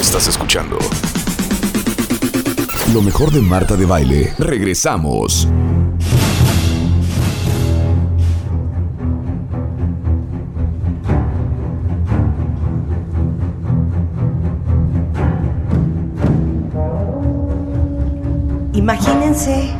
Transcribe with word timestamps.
Estás 0.00 0.28
escuchando 0.28 0.78
lo 2.92 3.02
mejor 3.02 3.30
de 3.30 3.42
Marta 3.42 3.76
de 3.76 3.84
Baile. 3.84 4.32
Regresamos. 4.38 5.48
Imagínense 18.72 19.74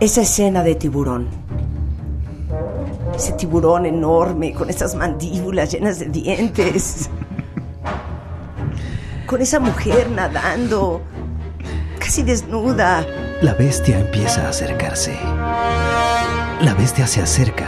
esa 0.00 0.22
escena 0.22 0.62
de 0.62 0.74
tiburón. 0.74 1.28
Ese 3.14 3.32
tiburón 3.32 3.86
enorme 3.86 4.52
con 4.54 4.70
esas 4.70 4.94
mandíbulas 4.94 5.70
llenas 5.70 5.98
de 5.98 6.06
dientes. 6.06 7.10
Con 9.28 9.42
esa 9.42 9.60
mujer 9.60 10.10
nadando, 10.10 11.02
casi 11.98 12.22
desnuda. 12.22 13.04
La 13.42 13.52
bestia 13.52 13.98
empieza 14.00 14.46
a 14.46 14.48
acercarse. 14.48 15.18
La 16.62 16.72
bestia 16.72 17.06
se 17.06 17.20
acerca. 17.20 17.66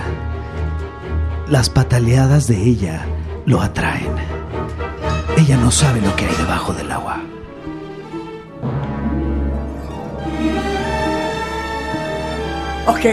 Las 1.49 1.69
pataleadas 1.69 2.47
de 2.47 2.57
ella 2.57 3.05
lo 3.45 3.61
atraen. 3.61 4.15
Ella 5.37 5.59
no 5.59 5.71
sabe 5.71 6.01
lo 6.01 6.17
que 6.17 6.25
hay 6.25 6.35
debajo 6.37 6.73
del 6.73 6.91
agua. 6.91 7.21
Ok, 12.87 13.05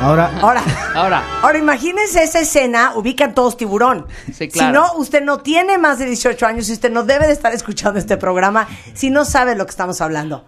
Ahora, 0.00 0.30
ahora. 0.40 0.62
Ahora, 0.94 1.22
Ahora 1.42 1.58
imagínense 1.58 2.22
esa 2.22 2.40
escena, 2.40 2.92
ubican 2.96 3.34
todos 3.34 3.56
tiburón. 3.56 4.06
Sí, 4.32 4.48
claro. 4.48 4.68
Si 4.68 4.72
no, 4.94 4.98
usted 5.00 5.22
no 5.22 5.38
tiene 5.38 5.78
más 5.78 5.98
de 5.98 6.04
18 6.06 6.46
años 6.46 6.68
y 6.68 6.72
usted 6.74 6.92
no 6.92 7.02
debe 7.04 7.26
de 7.26 7.32
estar 7.32 7.52
escuchando 7.54 7.98
este 7.98 8.16
programa 8.18 8.68
si 8.94 9.08
no 9.10 9.24
sabe 9.24 9.54
lo 9.56 9.64
que 9.64 9.70
estamos 9.70 10.00
hablando. 10.00 10.44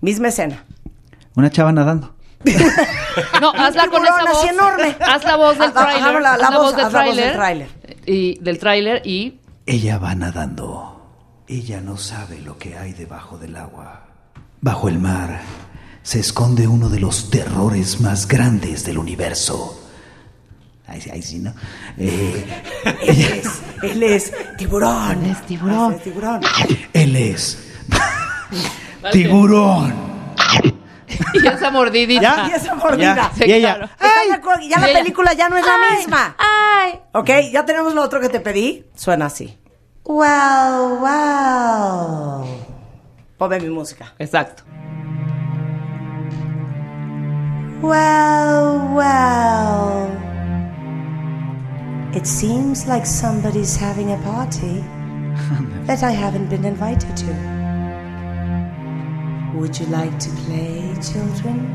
Misma 0.00 0.28
escena. 0.28 0.64
una 1.36 1.48
chava 1.50 1.72
nadando. 1.72 2.14
no, 3.40 3.50
hazla 3.56 3.86
con 3.88 4.04
esa 4.04 4.20
voz. 4.24 4.38
así 4.38 4.48
enorme. 4.48 4.96
Haz 5.00 5.24
la 5.24 5.36
voz 5.36 5.56
del 5.58 5.68
Ah, 5.68 5.72
ah, 5.76 5.82
tráiler. 5.84 6.12
la- 6.14 6.20
la 6.20 6.32
haz 6.32 6.40
la 6.40 6.50
voz- 6.58 6.62
voz 6.64 6.76
del 6.76 6.84
haz 6.86 6.92
la 6.92 7.04
voz 7.04 7.16
del 7.16 7.32
tráiler. 7.32 7.68
tráiler. 7.68 7.96
Y 8.06 8.38
del 8.40 8.58
tráiler 8.58 9.02
y 9.06 9.40
Ella 9.66 9.98
va 9.98 10.14
nadando. 10.14 10.90
Ella 11.46 11.80
no 11.80 11.96
sabe 11.96 12.38
lo 12.40 12.58
que 12.58 12.76
hay 12.76 12.92
debajo 12.92 13.38
del 13.38 13.56
agua. 13.56 14.02
Bajo 14.60 14.88
el 14.88 14.98
mar 14.98 15.40
se 16.04 16.20
esconde 16.20 16.68
uno 16.68 16.88
de 16.88 17.00
los 17.00 17.30
terrores 17.30 18.00
más 18.00 18.28
grandes 18.28 18.84
del 18.84 18.98
universo. 18.98 19.80
Ahí, 20.86 21.00
sí- 21.00 21.10
ahí 21.10 21.22
sí, 21.22 21.38
¿no? 21.40 21.52
Eh, 21.98 22.62
Él 23.02 23.22
es, 23.22 23.62
él 23.82 24.02
es 24.02 24.32
tiburón. 24.58 25.24
Él 25.24 25.30
es 25.32 25.46
tiburón. 25.46 25.92
Él 25.92 25.96
es 25.96 26.02
tiburón. 26.04 26.40
él 26.92 27.16
es 27.16 27.58
tiburón. 29.12 29.94
y 31.34 31.46
esa 31.46 31.70
mordidita. 31.70 32.48
Y 32.48 32.52
esa 32.52 32.74
mordida. 32.74 33.32
Sí, 33.36 33.44
y 33.46 33.52
ella, 33.54 33.74
claro. 33.76 33.92
¿Están 33.94 34.28
de 34.28 34.34
acuerdo? 34.34 34.60
Ya 34.62 34.76
Y 34.76 34.80
la 34.80 34.88
ella- 34.90 34.98
película 35.00 35.32
ya 35.32 35.48
no 35.48 35.56
es 35.56 35.64
la 35.66 35.74
Ay, 35.90 35.96
misma. 35.96 36.36
Ay. 36.38 37.00
Ok, 37.12 37.30
ya 37.50 37.64
tenemos 37.64 37.94
lo 37.94 38.02
otro 38.02 38.20
que 38.20 38.28
te 38.28 38.40
pedí. 38.40 38.84
Suena 38.94 39.26
así. 39.26 39.56
Wow, 40.04 40.98
wow. 41.00 42.46
Ponme 43.38 43.58
mi 43.60 43.70
música. 43.70 44.12
Exacto. 44.18 44.62
Well, 47.84 48.94
well. 48.94 50.08
It 52.14 52.26
seems 52.26 52.86
like 52.86 53.04
somebody's 53.04 53.76
having 53.76 54.12
a 54.12 54.16
party 54.24 54.80
that 55.86 56.02
I 56.02 56.10
haven't 56.10 56.48
been 56.48 56.64
invited 56.64 57.14
to. 57.14 57.26
Would 59.54 59.78
you 59.78 59.84
like 59.92 60.18
to 60.18 60.30
play, 60.46 60.94
children? 61.02 61.68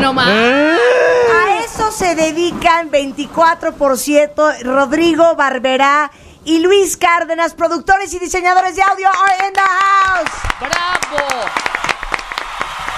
Nomás. 0.00 0.26
A 0.26 1.64
eso 1.64 1.92
se 1.92 2.16
dedican 2.16 2.90
24% 2.90 4.62
Rodrigo 4.64 5.36
Barberá 5.36 6.10
y 6.44 6.58
Luis 6.58 6.96
Cárdenas, 6.96 7.54
productores 7.54 8.12
y 8.12 8.18
diseñadores 8.18 8.74
de 8.74 8.82
audio, 8.82 9.08
are 9.08 9.46
in 9.46 9.52
the 9.52 9.60
house. 9.60 10.32
¡Bravo! 10.58 11.75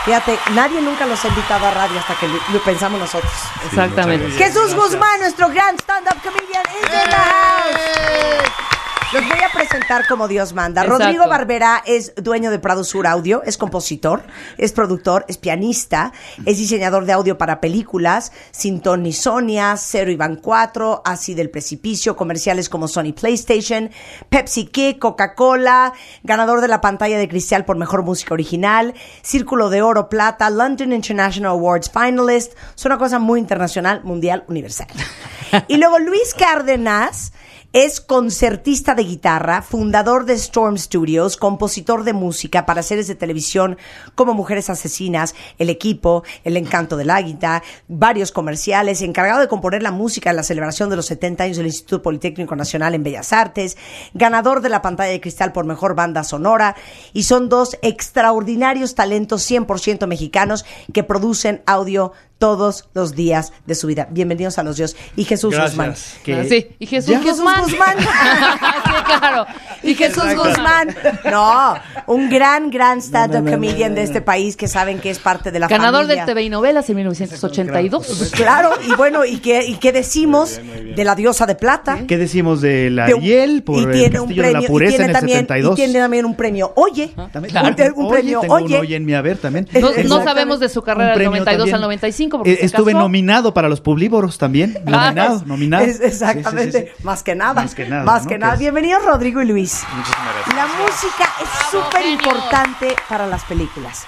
Fíjate, 0.08 0.38
nadie 0.54 0.80
nunca 0.80 1.04
los 1.04 1.22
ha 1.22 1.28
invitado 1.28 1.66
a 1.66 1.70
radio 1.70 1.98
hasta 1.98 2.14
que 2.14 2.26
lo, 2.28 2.38
lo 2.50 2.62
pensamos 2.62 2.98
nosotros. 2.98 3.30
Exactamente. 3.66 4.30
Jesús 4.38 4.74
Guzmán, 4.74 5.20
nuestro 5.20 5.50
gran 5.50 5.76
stand-up 5.78 6.16
comedian, 6.22 6.64
is 6.80 6.86
in 6.86 7.10
the 7.10 7.14
house. 7.14 8.67
Los 9.10 9.26
voy 9.26 9.38
a 9.38 9.50
presentar 9.54 10.06
como 10.06 10.28
Dios 10.28 10.52
manda. 10.52 10.82
Exacto. 10.82 11.04
Rodrigo 11.04 11.28
Barbera 11.28 11.82
es 11.86 12.12
dueño 12.16 12.50
de 12.50 12.58
Prado 12.58 12.84
Sur 12.84 13.06
Audio, 13.06 13.42
es 13.42 13.56
compositor, 13.56 14.22
es 14.58 14.72
productor, 14.72 15.24
es 15.28 15.38
pianista, 15.38 16.12
es 16.44 16.58
diseñador 16.58 17.06
de 17.06 17.14
audio 17.14 17.38
para 17.38 17.58
películas, 17.58 18.32
Sin 18.50 18.82
Ton 18.82 19.02
ni 19.02 19.14
Sonia, 19.14 19.76
Cero 19.78 20.10
Iván 20.10 20.36
4, 20.36 21.00
Así 21.06 21.32
del 21.32 21.48
Precipicio, 21.48 22.16
comerciales 22.16 22.68
como 22.68 22.86
Sony 22.86 23.14
PlayStation, 23.18 23.91
Pepsi 24.28 24.66
Kick, 24.66 24.98
Coca-Cola, 24.98 25.94
ganador 26.22 26.60
de 26.60 26.68
la 26.68 26.82
pantalla 26.82 27.16
de 27.16 27.28
cristal 27.30 27.64
por 27.64 27.78
mejor 27.78 28.02
música 28.02 28.34
original, 28.34 28.92
Círculo 29.22 29.70
de 29.70 29.80
Oro 29.80 30.10
Plata, 30.10 30.50
London 30.50 30.92
International 30.92 31.52
Awards 31.52 31.91
Finalist, 31.91 32.52
es 32.76 32.84
una 32.84 32.98
cosa 32.98 33.18
muy 33.18 33.41
internacional, 33.41 34.04
mundial, 34.04 34.44
universal. 34.48 34.88
Y 35.66 35.78
luego 35.78 35.98
Luis 35.98 36.34
Cárdenas 36.34 37.32
es 37.74 38.00
concertista 38.00 38.94
de 38.94 39.04
guitarra, 39.04 39.60
fundador 39.60 40.24
de 40.24 40.32
Storm 40.32 40.78
Studios, 40.78 41.36
compositor 41.36 42.02
de 42.02 42.14
música 42.14 42.64
para 42.64 42.82
series 42.82 43.08
de 43.08 43.14
televisión 43.14 43.76
como 44.14 44.32
Mujeres 44.32 44.70
Asesinas, 44.70 45.34
El 45.58 45.68
Equipo, 45.68 46.24
El 46.44 46.56
Encanto 46.56 46.96
del 46.96 47.10
Águila, 47.10 47.62
varios 47.86 48.32
comerciales, 48.32 49.02
encargado 49.02 49.40
de 49.40 49.48
componer 49.48 49.82
la 49.82 49.92
música 49.92 50.30
en 50.30 50.36
la 50.36 50.42
celebración 50.44 50.88
de 50.88 50.96
los 50.96 51.06
70 51.06 51.44
años 51.44 51.56
del 51.58 51.66
Instituto 51.66 52.00
Politécnico 52.02 52.56
Nacional 52.56 52.94
en 52.94 53.02
Bellas 53.02 53.34
Artes, 53.34 53.76
ganador 54.14 54.62
de 54.62 54.70
la 54.70 54.80
pantalla 54.80 55.10
de 55.12 55.20
cristal 55.20 55.52
por 55.52 55.66
mejor 55.66 55.94
banda 55.94 56.24
sonora, 56.24 56.74
y 57.12 57.24
son 57.24 57.50
dos 57.50 57.76
extraordinarios 57.82 58.94
talentos 58.94 59.48
100% 59.48 60.06
mexicanos 60.06 60.64
que 60.94 61.04
producen 61.04 61.62
audio 61.66 62.12
todos 62.38 62.88
los 62.94 63.16
días 63.16 63.52
de 63.66 63.74
su 63.74 63.88
vida. 63.88 64.06
Bienvenidos 64.12 64.58
a 64.58 64.62
los 64.62 64.76
Dios 64.76 64.94
y 65.16 65.24
Jesús 65.24 65.56
Guzmán. 65.58 65.94
Que- 66.22 66.48
Sí, 66.48 66.68
y 66.78 66.86
Jesús 66.86 67.10
¿Ya? 67.10 67.18
Jesús 67.20 67.38
Guzmán. 67.38 67.67
Guzmán. 67.70 67.96
sí, 67.98 69.02
claro. 69.18 69.46
Y 69.82 69.94
Jesús 69.94 70.34
Guzmán. 70.36 70.94
No, 71.30 71.74
un 72.06 72.28
gran, 72.30 72.70
gran 72.70 72.98
stand-up 73.00 73.50
comedian 73.50 73.94
de 73.94 74.02
este 74.02 74.20
país 74.20 74.56
que 74.56 74.68
saben 74.68 74.98
que 75.00 75.10
es 75.10 75.18
parte 75.18 75.50
de 75.50 75.58
la 75.58 75.68
Ganador 75.68 76.02
familia. 76.02 76.24
del 76.24 76.34
TV 76.34 76.42
y 76.44 76.48
novelas 76.50 76.88
en 76.90 76.96
1982. 76.96 78.06
Pues 78.18 78.30
claro, 78.30 78.70
y 78.86 78.94
bueno, 78.94 79.24
¿y 79.24 79.38
qué, 79.38 79.64
y 79.66 79.76
qué 79.76 79.92
decimos 79.92 80.60
de 80.96 81.04
la 81.04 81.14
diosa 81.14 81.46
de 81.46 81.54
plata? 81.54 82.00
¿Qué 82.06 82.16
decimos 82.18 82.60
de 82.60 82.90
la 82.90 83.06
De 83.06 83.14
un- 83.14 83.20
Ariel 83.20 83.62
por 83.62 83.78
y 83.78 83.82
el 83.84 83.92
tiene 83.92 84.20
un 84.20 84.26
Castillo 84.28 84.42
de 84.42 84.48
premio, 84.50 84.60
la 84.60 84.64
y 84.64 84.68
Pureza 84.68 84.90
tiene 84.90 85.04
en 85.04 85.10
el 85.10 85.16
también, 85.16 85.38
72? 85.40 85.72
Y 85.72 85.76
tiene 85.82 85.98
también 85.98 86.24
un 86.24 86.34
premio 86.34 86.72
Oye. 86.76 87.12
También- 87.32 87.52
Claro. 87.52 87.68
Un, 87.96 88.04
un 88.04 88.10
premio 88.10 88.40
tengo 88.40 88.54
Oye. 88.54 88.74
un 88.76 88.80
Oye 88.82 88.96
en 88.96 89.04
mi 89.04 89.14
haber 89.14 89.38
también. 89.38 89.68
No, 89.78 89.90
no 90.18 90.24
sabemos 90.24 90.60
de 90.60 90.68
su 90.68 90.82
carrera 90.82 91.10
del 91.10 91.14
premio 91.14 91.30
92 91.30 91.58
también. 91.58 91.74
al 91.76 91.80
95 91.82 92.36
porque 92.38 92.52
Eh, 92.52 92.56
se 92.58 92.66
Estuve 92.66 92.92
casó. 92.92 93.02
nominado 93.04 93.54
para 93.54 93.68
los 93.68 93.80
Publívoros 93.80 94.38
también. 94.38 94.74
Nominado, 94.84 95.34
Ah, 95.34 95.36
es- 95.40 95.46
nominado. 95.46 95.84
es- 95.84 96.00
exactamente, 96.00 96.72
Sí, 96.72 96.78
sí, 96.78 96.84
sí, 96.88 96.92
sí. 96.98 97.04
más 97.04 97.22
que 97.22 97.34
nada. 97.34 97.47
Más 97.54 97.75
que 97.75 97.86
nada, 97.88 98.04
Más 98.04 98.25
¿no? 98.25 98.28
que 98.31 98.38
nada. 98.38 98.54
es- 98.54 98.60
Bienvenidos 98.60 99.04
Rodrigo 99.04 99.42
y 99.42 99.47
Luis. 99.47 99.84
Muchísimas 99.94 100.34
gracias. 100.34 100.56
La 100.56 100.66
música 100.66 101.25
es 101.42 101.70
súper 101.70 102.06
importante 102.06 102.97
para 103.09 103.26
las 103.26 103.44
películas. 103.44 104.06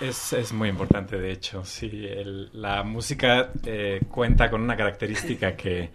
Es, 0.00 0.32
es 0.32 0.52
muy 0.52 0.68
importante, 0.68 1.16
de 1.18 1.32
hecho. 1.32 1.64
Sí, 1.64 1.86
el- 2.06 2.50
la 2.52 2.82
música 2.82 3.50
eh, 3.64 4.00
cuenta 4.10 4.50
con 4.50 4.60
una 4.62 4.76
característica 4.76 5.56
que 5.56 5.90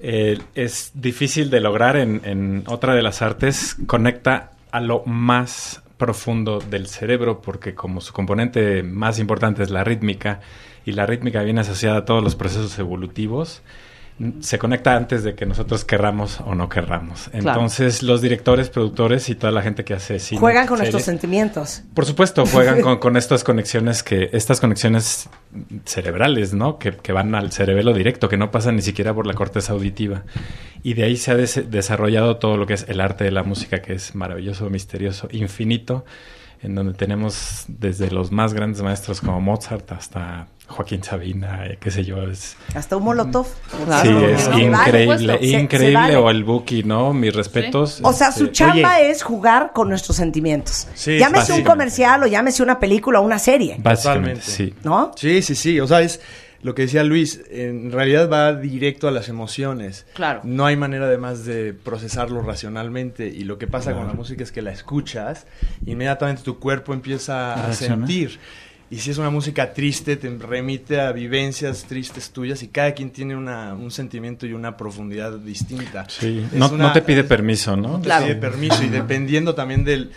eh, 0.00 0.38
es 0.54 0.92
difícil 0.94 1.50
de 1.50 1.60
lograr 1.60 1.96
en, 1.96 2.20
en 2.24 2.64
otra 2.66 2.94
de 2.94 3.02
las 3.02 3.20
artes. 3.22 3.76
Conecta 3.86 4.52
a 4.70 4.80
lo 4.80 5.02
más 5.06 5.82
profundo 5.96 6.60
del 6.60 6.86
cerebro 6.86 7.40
porque 7.42 7.74
como 7.74 8.00
su 8.00 8.12
componente 8.12 8.84
más 8.84 9.18
importante 9.18 9.64
es 9.64 9.70
la 9.70 9.82
rítmica 9.82 10.40
y 10.86 10.92
la 10.92 11.06
rítmica 11.06 11.42
viene 11.42 11.62
asociada 11.62 11.98
a 11.98 12.04
todos 12.04 12.22
los 12.22 12.36
procesos 12.36 12.78
evolutivos, 12.78 13.62
se 14.40 14.58
conecta 14.58 14.96
antes 14.96 15.22
de 15.22 15.34
que 15.34 15.46
nosotros 15.46 15.84
querramos 15.84 16.40
o 16.40 16.54
no 16.54 16.68
querramos. 16.68 17.28
Claro. 17.30 17.48
Entonces 17.50 18.02
los 18.02 18.20
directores, 18.20 18.68
productores 18.68 19.28
y 19.28 19.34
toda 19.36 19.52
la 19.52 19.62
gente 19.62 19.84
que 19.84 19.94
hace 19.94 20.18
cine... 20.18 20.40
Juegan 20.40 20.66
con 20.66 20.78
series, 20.78 20.92
nuestros 20.94 21.04
sentimientos. 21.14 21.82
por 21.94 22.04
supuesto, 22.04 22.44
juegan 22.46 22.80
con, 22.80 22.96
con 23.00 23.16
estas 23.16 23.44
conexiones 23.44 24.02
que, 24.02 24.28
estas 24.32 24.60
conexiones 24.60 25.28
cerebrales, 25.84 26.52
¿no? 26.54 26.78
Que, 26.78 26.92
que 26.92 27.12
van 27.12 27.34
al 27.34 27.52
cerebelo 27.52 27.92
directo, 27.92 28.28
que 28.28 28.36
no 28.36 28.50
pasan 28.50 28.76
ni 28.76 28.82
siquiera 28.82 29.14
por 29.14 29.26
la 29.26 29.34
corteza 29.34 29.72
auditiva. 29.72 30.22
Y 30.82 30.94
de 30.94 31.04
ahí 31.04 31.16
se 31.16 31.30
ha 31.30 31.34
des- 31.36 31.70
desarrollado 31.70 32.36
todo 32.38 32.56
lo 32.56 32.66
que 32.66 32.74
es 32.74 32.86
el 32.88 33.00
arte 33.00 33.24
de 33.24 33.30
la 33.30 33.42
música, 33.44 33.82
que 33.82 33.94
es 33.94 34.14
maravilloso, 34.14 34.68
misterioso, 34.70 35.28
infinito. 35.30 36.04
En 36.62 36.74
donde 36.74 36.92
tenemos 36.94 37.64
desde 37.68 38.10
los 38.10 38.32
más 38.32 38.52
grandes 38.54 38.82
maestros 38.82 39.20
como 39.20 39.40
Mozart 39.40 39.92
hasta 39.92 40.48
Joaquín 40.66 41.02
Sabina, 41.02 41.64
eh, 41.66 41.78
qué 41.80 41.90
sé 41.90 42.04
yo, 42.04 42.22
es, 42.24 42.56
Hasta 42.74 42.96
un 42.96 43.04
molotov. 43.04 43.46
Claro. 43.86 44.20
sí, 44.20 44.24
es 44.26 44.48
no, 44.50 44.58
increíble. 44.58 45.38
Se- 45.38 45.38
se 45.38 45.60
increíble, 45.60 45.94
vale. 45.94 46.16
o 46.16 46.28
el 46.30 46.44
Buki, 46.44 46.82
¿no? 46.82 47.14
Mis 47.14 47.34
respetos. 47.34 48.00
O 48.02 48.12
sea, 48.12 48.32
su 48.32 48.44
Este, 48.44 48.52
chamba 48.56 49.00
es 49.00 49.22
jugar 49.22 49.72
con 49.72 49.88
nuestros 49.88 50.16
sentimientos. 50.16 50.86
Sí, 50.94 51.18
llámese 51.18 51.52
un 51.54 51.62
comercial 51.64 52.22
o 52.24 52.26
llámese 52.26 52.62
una 52.62 52.78
película 52.78 53.20
o 53.20 53.22
una 53.22 53.38
serie, 53.38 53.76
Básicamente, 53.78 54.40
Totalmente. 54.40 54.74
sí. 54.74 54.74
¿no? 54.84 55.12
Sí, 55.16 55.40
sí, 55.42 55.54
sí. 55.54 55.80
O 55.80 55.86
sea, 55.86 56.02
es 56.02 56.20
lo 56.62 56.74
que 56.74 56.82
decía 56.82 57.04
Luis. 57.04 57.40
En 57.50 57.92
realidad 57.92 58.28
va 58.30 58.54
directo 58.54 59.08
a 59.08 59.10
las 59.10 59.28
emociones. 59.28 60.06
Claro. 60.14 60.40
No 60.44 60.66
hay 60.66 60.76
manera 60.76 61.06
además 61.06 61.44
de 61.44 61.72
procesarlo 61.74 62.42
racionalmente. 62.42 63.28
Y 63.28 63.44
lo 63.44 63.58
que 63.58 63.66
pasa 63.66 63.92
con 63.94 64.06
la 64.06 64.12
música 64.12 64.42
es 64.42 64.52
que 64.52 64.62
la 64.62 64.72
escuchas, 64.72 65.46
inmediatamente 65.86 66.42
tu 66.42 66.58
cuerpo 66.58 66.92
empieza 66.94 67.54
a 67.54 67.66
Reacciona. 67.66 68.06
sentir. 68.06 68.38
Y 68.90 68.96
si 69.00 69.10
es 69.10 69.18
una 69.18 69.28
música 69.28 69.74
triste, 69.74 70.16
te 70.16 70.30
remite 70.38 70.98
a 70.98 71.12
vivencias 71.12 71.84
tristes 71.84 72.30
tuyas 72.30 72.62
y 72.62 72.68
cada 72.68 72.92
quien 72.94 73.10
tiene 73.10 73.36
una, 73.36 73.74
un 73.74 73.90
sentimiento 73.90 74.46
y 74.46 74.54
una 74.54 74.78
profundidad 74.78 75.32
distinta. 75.38 76.06
Sí, 76.08 76.46
no, 76.54 76.70
una- 76.70 76.84
no 76.86 76.92
te 76.94 77.02
pide 77.02 77.22
permiso, 77.22 77.76
¿no? 77.76 77.98
te 77.98 78.04
Claro. 78.04 78.24
pide 78.24 78.36
permiso 78.36 78.82
y 78.82 78.88
dependiendo 78.88 79.54
también 79.54 79.84
del 79.84 80.10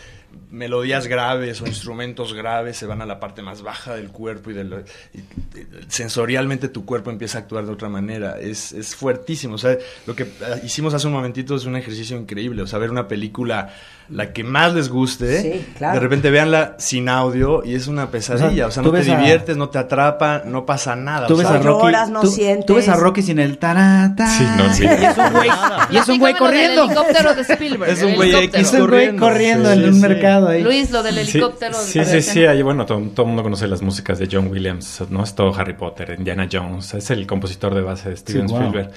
melodías 0.52 1.08
graves 1.08 1.62
o 1.62 1.68
instrumentos 1.68 2.34
graves 2.34 2.78
se 2.78 2.86
van 2.86 3.02
a 3.02 3.06
la 3.06 3.20
parte 3.20 3.42
más 3.42 3.62
baja 3.62 3.96
del 3.96 4.10
cuerpo 4.10 4.52
y, 4.52 4.54
de 4.54 4.64
lo- 4.66 4.80
y- 5.14 5.18
y 5.18 5.66
sensorialmente 5.88 6.68
tu 6.68 6.86
cuerpo 6.86 7.10
empieza 7.10 7.38
a 7.38 7.42
actuar 7.42 7.66
de 7.66 7.72
otra 7.72 7.90
manera 7.90 8.38
es, 8.40 8.72
es 8.74 8.96
fuertísimo 8.96 9.56
o 9.56 9.58
sea 9.58 9.78
lo 10.06 10.16
que 10.16 10.24
ah, 10.44 10.58
hicimos 10.64 10.94
hace 10.94 11.08
un 11.08 11.14
momentito 11.14 11.56
es 11.56 11.66
un 11.66 11.76
ejercicio 11.76 12.18
increíble 12.18 12.62
o 12.62 12.68
sea 12.68 12.80
ver 12.80 12.92
una 12.92 13.08
película 13.08 13.70
la 14.10 14.34
que 14.34 14.44
más 14.44 14.74
les 14.74 14.90
guste 14.90 15.42
Sí, 15.42 15.66
claro. 15.78 15.94
de 15.94 16.00
repente 16.02 16.30
véanla 16.30 16.76
sin 16.80 17.08
audio 17.08 17.64
y 17.64 17.76
es 17.76 17.88
una 17.88 18.12
pesadilla 18.12 18.68
o 18.68 18.72
sea, 18.72 18.84
no 18.84 18.92
te 18.92 18.98
a- 19.00 19.02
diviertes 19.18 19.56
no 19.56 19.70
te 19.70 19.78
atrapa 19.80 20.44
no 20.46 20.66
pasa 20.66 20.96
nada 20.98 21.28
Tú 21.28 21.36
o 21.36 21.38
ves 21.38 21.48
sea, 21.48 21.58
a 21.58 21.60
Rocky. 21.62 21.86
lloras, 21.86 22.10
no 22.10 22.22
tú, 22.22 22.28
sientes. 22.28 22.66
tú 22.66 22.76
ves 22.76 22.90
a 22.90 22.96
Rocky 22.96 23.22
sin 23.22 23.40
el 23.40 23.58
tarata. 23.58 24.28
Sí, 24.28 24.46
no, 24.58 24.74
sí. 24.74 24.84
Y 24.84 24.88
es 24.88 25.18
un 25.18 25.32
güey, 25.34 25.50
y 25.92 25.98
es 25.98 26.08
un 26.10 26.20
güey 26.20 26.34
corriendo. 26.36 26.86
helicóptero 26.86 27.36
de 27.36 27.42
Spielberg. 27.44 27.92
Es 27.92 28.04
un 28.04 28.16
güey 28.16 28.30
helicóptero. 28.34 28.62
X 28.64 28.74
Es 28.74 28.80
un 28.82 28.88
güey 28.90 29.16
corriendo. 29.16 29.72
en 29.72 29.84
un 29.86 29.94
sí. 29.96 30.02
Ahí. 30.48 30.64
Luis, 30.64 30.92
lo 30.92 31.04
del 31.04 31.18
helicóptero. 31.18 31.74
Sí, 31.74 32.00
de 32.00 32.06
sí, 32.06 32.16
la 32.16 32.22
sí, 32.22 32.46
ahí, 32.46 32.62
bueno, 32.62 32.86
todo, 32.86 33.00
todo 33.14 33.24
el 33.24 33.28
mundo 33.28 33.44
conoce 33.44 33.68
las 33.68 33.82
músicas 33.82 34.20
de 34.20 34.28
John 34.32 34.48
Williams, 34.48 35.04
¿no? 35.10 35.24
Es 35.24 35.36
todo 35.36 35.54
Harry 35.56 35.74
Potter, 35.74 36.16
Indiana 36.18 36.48
Jones, 36.52 36.94
es 36.94 37.10
el 37.12 37.26
compositor 37.28 37.74
de 37.76 37.82
base 37.82 38.10
de 38.10 38.18
Steven 38.18 38.48
Sí, 38.48 38.54
wow. 38.54 38.64
Spielberg. 38.64 38.92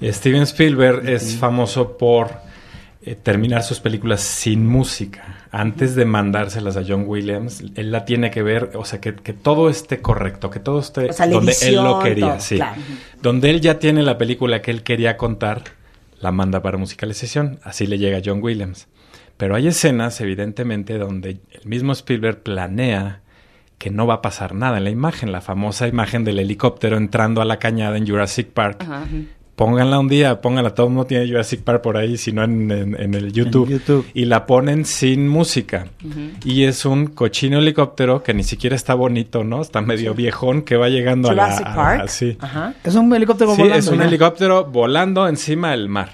Eh, 0.00 0.12
Steven 0.12 0.42
Spielberg 0.42 1.08
es 1.08 1.36
famoso 1.36 1.96
por 1.96 2.30
eh, 3.06 3.16
terminar 3.16 3.62
sus 3.62 3.80
películas 3.80 4.22
sin 4.22 4.66
música. 4.66 5.46
Antes 5.50 5.94
de 5.94 6.04
mandárselas 6.04 6.76
a 6.76 6.82
John 6.86 7.04
Williams, 7.06 7.62
él 7.76 7.92
la 7.92 8.04
tiene 8.04 8.30
que 8.30 8.42
ver, 8.42 8.70
o 8.74 8.84
sea, 8.84 9.00
que, 9.00 9.14
que 9.14 9.34
todo 9.34 9.68
esté 9.68 10.00
correcto, 10.00 10.50
que 10.50 10.58
todo 10.58 10.80
esté 10.80 11.10
O 11.10 11.12
sea, 11.12 11.26
la 11.26 11.34
donde 11.34 11.54
él 11.62 11.76
lo 11.76 12.00
quería, 12.00 12.28
todo, 12.30 12.40
sí. 12.40 12.56
claro. 12.56 12.80
Donde 13.22 13.50
él 13.50 13.60
ya 13.60 13.78
tiene 13.78 14.02
la 14.02 14.16
película 14.16 14.62
que 14.62 14.70
él 14.70 14.82
quería 14.82 15.16
contar, 15.16 15.62
la 16.20 16.32
manda 16.32 16.62
para 16.62 16.78
musicalización. 16.78 17.60
Así 17.62 17.86
le 17.86 17.98
llega 17.98 18.18
a 18.18 18.22
John 18.24 18.42
Williams. 18.42 18.88
Pero 19.36 19.56
hay 19.56 19.66
escenas, 19.68 20.20
evidentemente, 20.20 20.96
donde 20.98 21.38
el 21.52 21.66
mismo 21.68 21.92
Spielberg 21.92 22.42
planea 22.42 23.20
que 23.78 23.90
no 23.90 24.06
va 24.06 24.14
a 24.14 24.22
pasar 24.22 24.54
nada 24.54 24.78
en 24.78 24.84
la 24.84 24.90
imagen, 24.90 25.32
la 25.32 25.40
famosa 25.40 25.88
imagen 25.88 26.24
del 26.24 26.38
helicóptero 26.38 26.96
entrando 26.96 27.42
a 27.42 27.44
la 27.44 27.58
cañada 27.58 27.96
en 27.98 28.06
Jurassic 28.06 28.48
Park. 28.48 28.82
Ajá. 28.82 29.04
Pónganla 29.56 30.00
un 30.00 30.08
día, 30.08 30.40
pónganla, 30.40 30.70
todo 30.74 30.86
el 30.88 30.92
mundo 30.94 31.06
tiene 31.06 31.28
Jurassic 31.28 31.60
Park 31.62 31.80
por 31.80 31.96
ahí, 31.96 32.16
si 32.16 32.32
no 32.32 32.42
en, 32.42 32.70
en- 32.72 33.00
en 33.00 33.14
el 33.14 33.32
YouTube. 33.32 33.68
YouTube. 33.68 34.04
Y 34.12 34.24
la 34.24 34.46
ponen 34.46 34.84
sin 34.84 35.28
música. 35.28 35.86
Y 36.44 36.64
es 36.64 36.84
un 36.84 37.06
cochino 37.06 37.58
helicóptero 37.58 38.22
que 38.24 38.34
ni 38.34 38.42
siquiera 38.42 38.74
está 38.74 38.94
bonito, 38.94 39.44
¿no? 39.44 39.62
Está 39.62 39.80
medio 39.80 40.12
viejón 40.14 40.62
que 40.62 40.76
va 40.76 40.88
llegando 40.88 41.28
Jurassic 41.28 41.66
a 41.66 41.68
la... 41.70 41.74
Park. 41.76 42.00
a- 42.02 42.08
sí. 42.08 42.36
Ajá. 42.40 42.74
Es 42.82 42.96
un 42.96 43.12
helicóptero 43.14 43.54
Sí, 43.54 43.62
volando. 43.62 43.78
es 43.78 43.86
un 43.88 44.02
helicóptero 44.02 44.64
volando 44.64 45.28
encima 45.28 45.70
del 45.70 45.88
mar. 45.88 46.10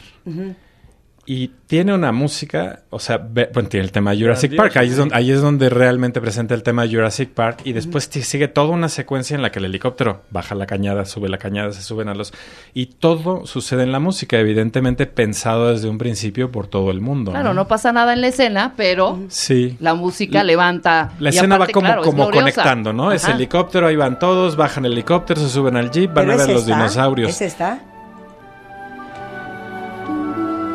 Y 1.26 1.48
tiene 1.68 1.94
una 1.94 2.10
música, 2.10 2.80
o 2.90 2.98
sea, 2.98 3.18
ve- 3.18 3.50
bueno, 3.54 3.68
tiene 3.68 3.84
el 3.84 3.92
tema 3.92 4.10
de 4.12 4.20
Jurassic 4.20 4.56
Park, 4.56 4.78
ahí 4.78 4.88
es, 4.88 4.96
donde, 4.96 5.14
ahí 5.14 5.30
es 5.30 5.40
donde 5.40 5.68
realmente 5.68 6.20
presenta 6.20 6.54
el 6.54 6.64
tema 6.64 6.82
de 6.82 6.88
Jurassic 6.94 7.28
Park 7.30 7.60
y 7.64 7.72
después 7.72 8.08
te 8.08 8.22
sigue 8.22 8.48
toda 8.48 8.68
una 8.70 8.88
secuencia 8.88 9.36
en 9.36 9.42
la 9.42 9.52
que 9.52 9.60
el 9.60 9.66
helicóptero 9.66 10.22
baja 10.30 10.56
la 10.56 10.66
cañada, 10.66 11.04
sube 11.04 11.28
la 11.28 11.38
cañada, 11.38 11.70
se 11.72 11.82
suben 11.82 12.08
a 12.08 12.14
los... 12.14 12.32
Y 12.74 12.86
todo 12.86 13.46
sucede 13.46 13.84
en 13.84 13.92
la 13.92 14.00
música, 14.00 14.38
evidentemente 14.40 15.06
pensado 15.06 15.70
desde 15.70 15.88
un 15.88 15.98
principio 15.98 16.50
por 16.50 16.66
todo 16.66 16.90
el 16.90 17.00
mundo. 17.00 17.30
Claro, 17.30 17.54
no 17.54 17.68
pasa 17.68 17.92
nada 17.92 18.12
en 18.12 18.22
la 18.22 18.28
escena, 18.28 18.72
pero 18.76 19.20
Sí. 19.28 19.76
la 19.78 19.94
música 19.94 20.42
levanta. 20.42 21.12
La 21.20 21.28
y 21.30 21.36
escena 21.36 21.56
aparte, 21.56 21.72
va 21.72 21.74
como, 21.74 21.86
claro, 21.86 22.02
como 22.02 22.30
conectando, 22.30 22.92
¿no? 22.92 23.12
Es 23.12 23.28
helicóptero, 23.28 23.86
ahí 23.86 23.94
van 23.96 24.18
todos, 24.18 24.56
bajan 24.56 24.84
el 24.86 24.92
helicóptero, 24.94 25.40
se 25.40 25.48
suben 25.50 25.76
al 25.76 25.90
jeep, 25.92 26.12
van 26.12 26.24
Pero 26.26 26.32
a 26.32 26.34
es 26.34 26.46
ver 26.46 26.56
los 26.56 26.62
esta, 26.64 26.74
dinosaurios. 26.76 27.30
¿Es 27.30 27.40
esta? 27.42 27.78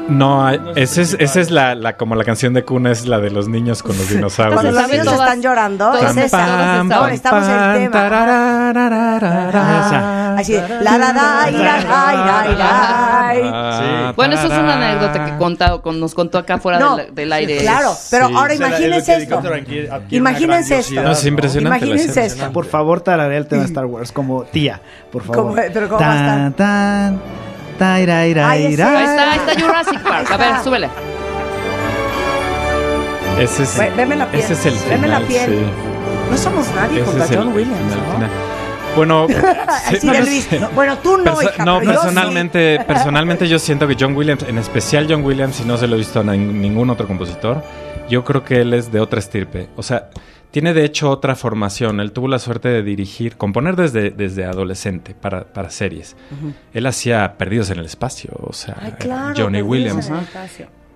No, 0.08 0.50
esa 0.76 1.02
es, 1.02 1.16
esa 1.20 1.40
es 1.42 1.50
la, 1.50 1.74
la- 1.74 1.98
como 1.98 2.16
la 2.16 2.24
canción 2.24 2.54
de 2.54 2.64
cuna, 2.64 2.92
es 2.92 3.08
la 3.08 3.20
de 3.20 3.32
los 3.32 3.48
niños 3.48 3.82
con 3.82 3.98
los 3.98 4.08
dinosaurios. 4.10 4.62
Cuando 4.62 4.80
los 4.80 4.90
niños 4.90 5.08
están 5.08 5.42
llorando, 5.42 5.94
es 5.96 6.16
esa. 6.18 6.82
estamos 7.12 7.48
en 7.48 7.82
el 7.84 7.90
tema. 7.92 8.70
Así, 10.38 10.54
la 10.82 10.98
la 10.98 11.50
ira, 11.50 11.80
ira. 12.52 13.32
Ah, 13.52 14.14
Bueno, 14.16 14.36
eso 14.36 14.46
es 14.46 14.52
una 14.60 14.76
anécdota 14.76 15.26
que 15.26 15.38
contado, 15.38 15.82
con, 15.82 16.00
nos 16.00 16.14
contó 16.14 16.38
acá 16.38 16.58
fuera 16.60 16.78
No, 16.80 16.98
del, 16.98 17.16
del 17.16 17.34
aire. 17.34 17.58
Claro, 17.58 17.94
pero 18.12 18.28
Sí. 18.28 18.34
ahora 18.36 18.54
imagínense 18.54 19.16
esto. 19.16 19.42
Imagínense 20.12 20.80
esto. 20.80 21.02
No, 21.02 21.12
es 21.12 21.26
impresionante 21.26 21.80
la 21.86 21.86
Imagínense 21.94 22.26
esto. 22.26 22.52
Por 22.52 22.66
favor, 22.66 23.02
tararé 23.02 23.38
el 23.38 23.48
tema 23.48 23.62
de 23.64 23.68
Star 23.70 23.86
Wars 23.86 24.12
como 24.12 24.44
tía, 24.44 24.82
por 25.12 25.24
favor. 25.24 25.44
¿Cómo- 25.56 25.56
pero 25.74 25.90
cómo 25.90 26.00
va 26.02 27.22
a 27.80 28.00
estar? 28.00 28.08
Tan, 28.08 28.08
tan, 28.08 28.08
taira, 28.08 28.28
ira, 28.28 28.50
Ahí 28.50 28.74
ira. 28.74 29.04
Está, 29.06 29.32
ahí 29.32 29.40
está 29.48 29.62
Jurassic 29.66 30.00
Park. 30.02 30.32
A 30.32 30.38
ver, 30.38 30.64
súbele. 30.64 30.90
Ese 33.40 33.64
es, 33.64 33.78
Ve- 33.78 33.92
veme 33.98 34.16
la 34.16 34.28
piel, 34.32 34.44
ese 34.44 34.54
es 34.54 34.66
el 34.66 34.74
veme 34.90 35.08
la 35.08 35.20
final, 35.20 35.28
piel. 35.28 35.46
sí. 35.50 35.66
No 36.32 36.38
somos 36.38 36.68
nadie 36.74 37.02
Ese 37.02 37.06
junto 37.06 37.22
a 37.22 37.26
es 37.26 37.32
el 37.32 37.38
John 37.38 37.48
Williams, 37.54 37.78
final, 37.80 37.98
¿no? 38.08 38.14
final. 38.14 38.30
Bueno, 38.96 39.28
Así 39.68 39.96
sí, 40.00 40.08
de 40.08 40.20
no 40.20 40.26
Luis. 40.26 40.44
sé. 40.46 40.60
no, 40.60 40.70
Bueno, 40.70 40.98
tú 41.00 41.18
no, 41.18 41.24
Perso- 41.36 41.44
hija, 41.44 41.66
no, 41.66 41.80
pero 41.80 41.92
yo 41.92 42.00
sí. 42.00 42.06
personalmente, 42.06 42.80
personalmente 42.88 43.48
yo 43.50 43.60
siento 43.60 43.88
que 43.90 43.98
John 44.00 44.16
Williams, 44.16 44.44
en 44.44 44.58
especial 44.58 45.06
John 45.10 45.24
Williams, 45.26 45.60
y 45.60 45.66
no 45.66 45.78
se 45.78 45.86
lo 45.88 45.96
he 45.96 45.98
visto 46.00 46.22
a 46.22 46.24
nin- 46.24 46.54
ningún 46.54 46.90
otro 46.90 47.06
compositor, 47.08 47.62
yo 48.10 48.24
creo 48.24 48.44
que 48.44 48.62
él 48.62 48.74
es 48.74 48.92
de 48.92 49.00
otra 49.00 49.20
estirpe. 49.20 49.70
O 49.76 49.84
sea, 49.84 50.10
tiene 50.52 50.74
de 50.74 50.86
hecho 50.86 51.10
otra 51.10 51.36
formación. 51.36 52.00
Él 52.00 52.12
tuvo 52.12 52.28
la 52.28 52.40
suerte 52.40 52.70
de 52.70 52.84
dirigir, 52.84 53.38
componer 53.38 53.76
desde, 53.76 54.12
desde 54.12 54.46
adolescente 54.46 55.14
para, 55.14 55.46
para 55.52 55.70
series. 55.70 56.16
Él 56.74 56.86
hacía 56.86 57.38
Perdidos 57.38 57.72
en 57.72 57.80
el 57.80 57.86
Espacio, 57.86 58.32
o 58.40 58.54
sea, 58.54 58.78
Ay, 58.82 58.94
claro. 58.94 59.34
Johnny 59.36 59.62
Williams. 59.62 60.12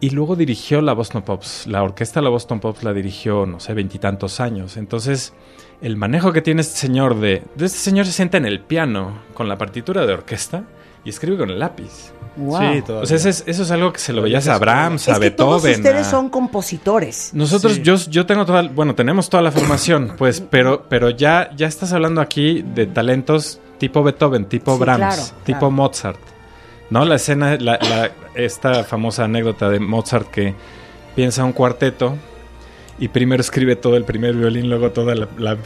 Y 0.02 0.12
luego 0.12 0.38
dirigió 0.38 0.82
la 0.82 0.94
Boston 0.94 1.24
Pops. 1.24 1.68
La 1.68 1.84
orquesta 1.84 2.22
de 2.22 2.24
la 2.24 2.30
Boston 2.30 2.62
Pops 2.62 2.84
la 2.84 2.94
dirigió, 2.94 3.46
no 3.46 3.60
sé, 3.60 3.74
veintitantos 3.74 4.40
años. 4.40 4.78
Entonces, 4.78 5.34
el 5.82 5.98
manejo 5.98 6.32
que 6.32 6.42
tiene 6.42 6.62
este 6.62 6.78
señor 6.78 7.20
de, 7.20 7.44
de... 7.56 7.66
Este 7.66 7.80
señor 7.80 8.06
se 8.06 8.14
sienta 8.14 8.38
en 8.38 8.46
el 8.46 8.62
piano 8.62 9.20
con 9.34 9.50
la 9.50 9.58
partitura 9.58 10.06
de 10.06 10.14
orquesta 10.14 10.64
y 11.04 11.10
escribe 11.10 11.38
con 11.38 11.50
el 11.50 11.60
lápiz. 11.60 12.12
Wow. 12.36 12.60
Sí. 12.60 12.84
O 12.92 13.06
sea, 13.06 13.18
eso 13.18 13.30
es, 13.30 13.44
eso 13.48 13.64
es 13.64 13.72
algo 13.72 13.92
que 13.92 14.00
se 14.00 14.14
lo 14.14 14.22
veías 14.22 14.48
a 14.48 14.58
Brahms, 14.58 15.10
a 15.10 15.14
Es 15.14 15.20
que 15.20 15.32
todos 15.32 15.64
Beethoven. 15.64 15.86
ustedes 15.88 16.08
a- 16.08 16.12
son 16.12 16.30
compositores. 16.30 17.32
Nosotros, 17.34 17.74
Sí. 17.74 17.82
yo, 17.82 17.96
yo 17.96 18.26
tengo 18.26 18.46
toda, 18.46 18.62
bueno, 18.70 18.96
tenemos 18.96 19.30
toda 19.30 19.44
la 19.44 19.52
formación, 19.52 20.14
pues, 20.18 20.40
pero, 20.42 20.86
pero 20.88 21.10
ya, 21.10 21.50
ya 21.56 21.68
estás 21.68 21.92
hablando 21.94 22.22
aquí 22.22 22.62
de 22.64 22.86
talentos 22.86 23.60
tipo 23.78 24.04
Beethoven, 24.04 24.46
tipo 24.46 24.74
Sí, 24.74 24.80
Brahms, 24.80 24.98
claro, 24.98 25.24
tipo 25.46 25.60
claro. 25.60 25.72
Mozart. 25.72 26.20
¿No? 26.90 27.06
La 27.06 27.16
escena, 27.16 27.56
la, 27.60 27.78
la- 27.82 28.12
esta 28.36 28.84
famosa 28.84 29.26
anécdota 29.26 29.70
de 29.70 29.80
Mozart 29.80 30.30
que 30.30 30.56
piensa 31.16 31.44
un 31.44 31.52
cuarteto 31.52 32.16
y 33.00 33.08
primero 33.08 33.42
escribe 33.42 33.76
todo 33.76 33.96
el 33.98 34.04
primer 34.04 34.36
violín, 34.36 34.70
luego 34.70 34.92
toda 34.92 35.16
la, 35.16 35.28
la- 35.38 35.58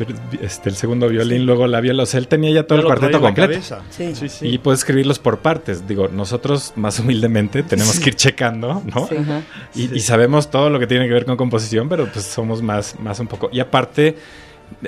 este, 0.42 0.70
el 0.70 0.76
segundo 0.76 1.08
violín, 1.10 1.46
luego 1.46 1.68
la 1.68 1.82
viola. 1.82 2.04
O 2.04 2.06
sea, 2.06 2.20
él 2.20 2.28
tenía 2.28 2.52
ya 2.52 2.64
todo 2.68 2.78
el 2.80 2.84
Ya 2.84 2.88
cuarteto 2.88 3.20
completo. 3.22 3.60
Sí. 3.90 4.14
Sí, 4.16 4.30
sí. 4.30 4.48
Y 4.48 4.58
puede 4.60 4.76
escribirlos 4.78 5.20
por 5.20 5.40
partes. 5.40 5.88
Digo, 5.88 6.08
nosotros 6.08 6.74
más 6.76 7.00
humildemente 7.00 7.64
tenemos 7.64 8.00
que 8.00 8.10
ir 8.10 8.16
checando, 8.16 8.82
¿no? 8.94 9.10
Y, 9.76 9.88
Sí. 9.88 9.90
y 9.96 10.00
sabemos 10.02 10.52
todo 10.52 10.70
lo 10.70 10.80
que 10.80 10.88
tiene 10.88 11.08
que 11.08 11.14
ver 11.14 11.26
con 11.26 11.36
composición, 11.38 11.90
pero 11.90 12.08
pues 12.12 12.26
somos 12.26 12.62
más, 12.62 13.00
más 13.00 13.20
un 13.20 13.28
poco. 13.28 13.50
Y 13.52 13.60
aparte, 13.60 14.16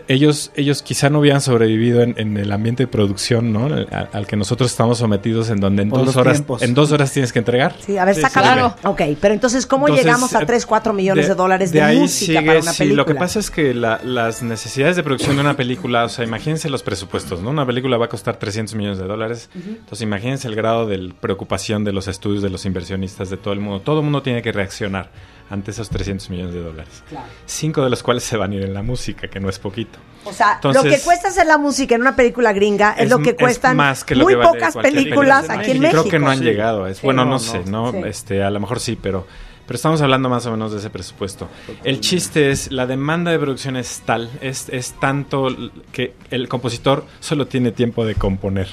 ellos, 0.08 0.51
ellos 0.55 0.82
quizá 0.82 1.10
no 1.10 1.20
hubieran 1.20 1.39
sobrevivido 1.39 2.01
en, 2.01 2.15
en 2.17 2.36
el 2.38 2.51
ambiente 2.51 2.84
de 2.84 2.88
producción, 2.88 3.53
¿no? 3.53 3.65
Al, 3.67 4.10
al 4.12 4.27
que 4.27 4.36
nosotros 4.36 4.70
estamos 4.72 4.98
sometidos, 4.98 5.50
en 5.50 5.60
donde 5.62 5.84
en 5.84 5.89
Por 5.89 6.03
dos 6.05 6.15
horas, 6.17 6.34
tiempos. 6.38 6.62
en 6.62 6.74
dos 6.74 6.91
horas 6.91 7.12
tienes 7.13 7.32
que 7.32 7.39
entregar. 7.39 7.75
Sí, 7.79 7.98
a 7.98 8.03
ver, 8.03 8.15
Sí, 8.15 8.22
sí. 8.22 8.27
Claro. 8.34 8.75
Ok, 8.84 9.01
pero 9.22 9.34
entonces, 9.34 9.65
¿cómo 9.65 9.88
Entonces, 9.88 10.05
llegamos 10.05 10.34
a 10.36 10.41
eh, 10.41 10.46
3, 10.46 10.65
4 10.65 10.91
millones 10.94 11.27
de, 11.29 11.36
dólares 11.36 11.72
de, 11.72 11.82
ahí 11.82 12.00
música 12.00 12.39
sigue, 12.39 12.46
para 12.48 12.60
una 12.60 12.72
sí, 12.74 12.77
película? 12.79 13.01
lo 13.03 13.05
que 13.05 13.15
pasa 13.15 13.39
es 13.39 13.50
que 13.51 13.74
la- 13.74 14.01
las 14.03 14.44
necesidades 14.44 14.96
de 14.98 15.03
producción 15.03 15.36
de 15.36 15.41
una 15.41 15.55
película, 15.55 16.03
o 16.05 16.10
sea, 16.10 16.25
imagínense 16.25 16.70
los 16.70 16.84
presupuestos, 16.84 17.41
¿no? 17.41 17.50
Una 17.51 17.65
película 17.65 17.98
va 17.98 18.05
a 18.05 18.10
costar 18.10 18.38
300 18.38 18.75
millones 18.75 18.98
de 18.98 19.05
dólares. 19.05 19.50
Entonces, 19.55 20.01
imagínense 20.01 20.48
el 20.48 20.55
grado 20.55 20.88
de 20.88 21.13
preocupación 21.22 21.84
de 21.86 21.94
los 21.94 22.08
estudios, 22.08 22.41
de 22.44 22.50
los 22.50 22.65
inversionistas, 22.65 23.29
de 23.29 23.38
todo 23.38 23.53
el 23.53 23.60
mundo. 23.62 23.79
Todo 23.82 24.00
el 24.00 24.03
mundo 24.03 24.22
tiene 24.22 24.41
que 24.41 24.51
reaccionar 24.51 25.10
ante 25.50 25.72
esos 25.72 25.90
300 25.90 26.30
millones 26.30 26.54
de 26.54 26.62
dólares. 26.62 27.04
Cinco 27.46 27.84
de 27.84 27.90
los 27.90 28.02
cuales 28.04 28.24
se 28.24 28.36
van 28.38 28.52
a 28.52 28.56
ir 28.56 28.64
en 28.64 28.74
la 28.74 28.82
música, 28.82 29.28
que 29.28 29.40
no 29.40 29.50
es 29.50 29.60
poquito. 29.60 30.00
O 30.24 30.34
sea, 30.34 30.54
Entonces- 30.56 30.84
lo 30.84 30.90
que 30.90 31.00
cuesta 31.02 31.28
hacer 31.28 31.46
la 31.46 31.58
música 31.58 31.94
en 31.96 32.02
una 32.02 32.16
película 32.16 32.52
gringa 32.52 32.94
es, 32.94 33.04
Es- 33.04 33.10
lo 33.12 33.20
que 33.20 33.30
es 33.32 33.36
cuestan 33.38 33.78
más 33.78 34.04
que 34.04 34.16
lo 34.16 34.24
muy 34.24 34.34
que 34.34 34.38
vale 34.38 34.50
pocas 34.50 34.74
cualquier 34.74 34.94
películas 34.96 35.42
película 35.46 35.62
aquí 35.62 35.72
en 35.72 35.80
México. 35.80 36.02
Creo 36.02 36.12
que 36.12 36.20
no 36.20 36.30
han 36.32 36.40
sí. 36.40 36.44
llegado. 36.44 36.88
Es, 36.88 36.98
Sí. 36.98 37.02
bueno, 37.06 37.25
no, 37.25 37.32
No, 37.32 37.40
sé, 37.40 37.62
no. 37.66 37.90
Este, 38.06 38.42
a 38.44 38.50
lo 38.50 38.60
mejor 38.60 38.80
sí, 38.80 38.98
pero, 39.00 39.28
pero 39.68 39.75
estamos 39.75 40.02
hablando 40.02 40.28
más 40.30 40.46
o 40.48 40.52
menos 40.52 40.72
de 40.72 40.80
ese 40.80 40.90
presupuesto. 40.90 41.48
El 41.84 42.00
chiste 42.02 42.50
es, 42.50 42.72
la 42.72 42.88
demanda 42.88 43.30
de 43.32 43.38
producción 43.38 43.75
es 43.78 44.02
tal, 44.04 44.32
es, 44.42 44.68
es 44.70 44.94
tanto 45.00 45.48
que 45.92 46.16
el 46.32 46.48
compositor 46.50 47.06
solo 47.20 47.46
tiene 47.46 47.72
tiempo 47.72 48.04
de 48.04 48.16
componer. 48.16 48.68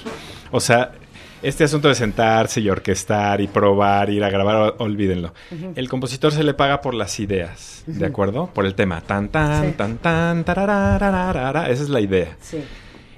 O 0.52 0.60
sea, 0.60 0.92
este 1.42 1.64
asunto 1.64 1.88
de 1.88 1.94
sentarse 1.94 2.60
y 2.60 2.70
orquestar 2.70 3.40
y 3.40 3.48
probar, 3.48 4.10
ir 4.10 4.22
a 4.24 4.30
grabar, 4.30 4.74
olvídenlo. 4.78 5.34
El 5.74 5.88
compositor 5.88 6.32
se 6.32 6.42
le 6.44 6.54
paga 6.54 6.80
por 6.80 6.94
las 6.94 7.18
ideas, 7.20 7.82
¿de 7.86 8.06
acuerdo? 8.06 8.48
Por 8.54 8.64
el 8.66 8.74
tema. 8.74 9.00
Tan, 9.00 9.28
tan, 9.28 9.70
Sí. 9.70 9.74
tan, 9.76 9.98
tan, 9.98 10.44
tararararara. 10.44 11.68
Esa 11.70 11.82
es 11.82 11.88
la 11.88 12.00
idea. 12.00 12.36
Sí. 12.40 12.62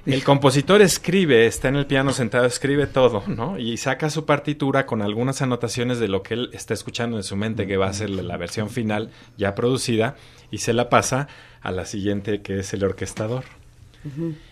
El 0.05 0.23
compositor 0.23 0.83
escribe, 0.83 1.47
está 1.47 1.67
en 1.67 1.77
el 1.77 1.87
piano 1.87 2.13
sentado, 2.13 2.45
escribe 2.45 2.85
todo, 2.85 3.23
¿no? 3.25 3.57
Y 3.57 3.77
saca 3.77 4.11
su 4.11 4.23
partitura 4.25 4.85
con 4.85 5.01
algunas 5.01 5.41
anotaciones 5.41 5.97
de 5.99 6.07
lo 6.07 6.21
que 6.21 6.35
él 6.35 6.49
está 6.53 6.75
escuchando 6.75 7.17
en 7.17 7.23
su 7.23 7.35
mente, 7.35 7.65
que 7.65 7.75
va 7.77 7.87
a 7.87 7.93
ser 7.93 8.11
la 8.11 8.21
la 8.21 8.37
versión 8.37 8.69
final 8.69 9.09
ya 9.35 9.55
producida, 9.55 10.15
y 10.51 10.59
se 10.59 10.73
la 10.73 10.89
pasa 10.89 11.27
a 11.61 11.71
la 11.71 11.85
siguiente, 11.85 12.41
que 12.43 12.59
es 12.59 12.71
el 12.75 12.83
orquestador. 12.83 13.45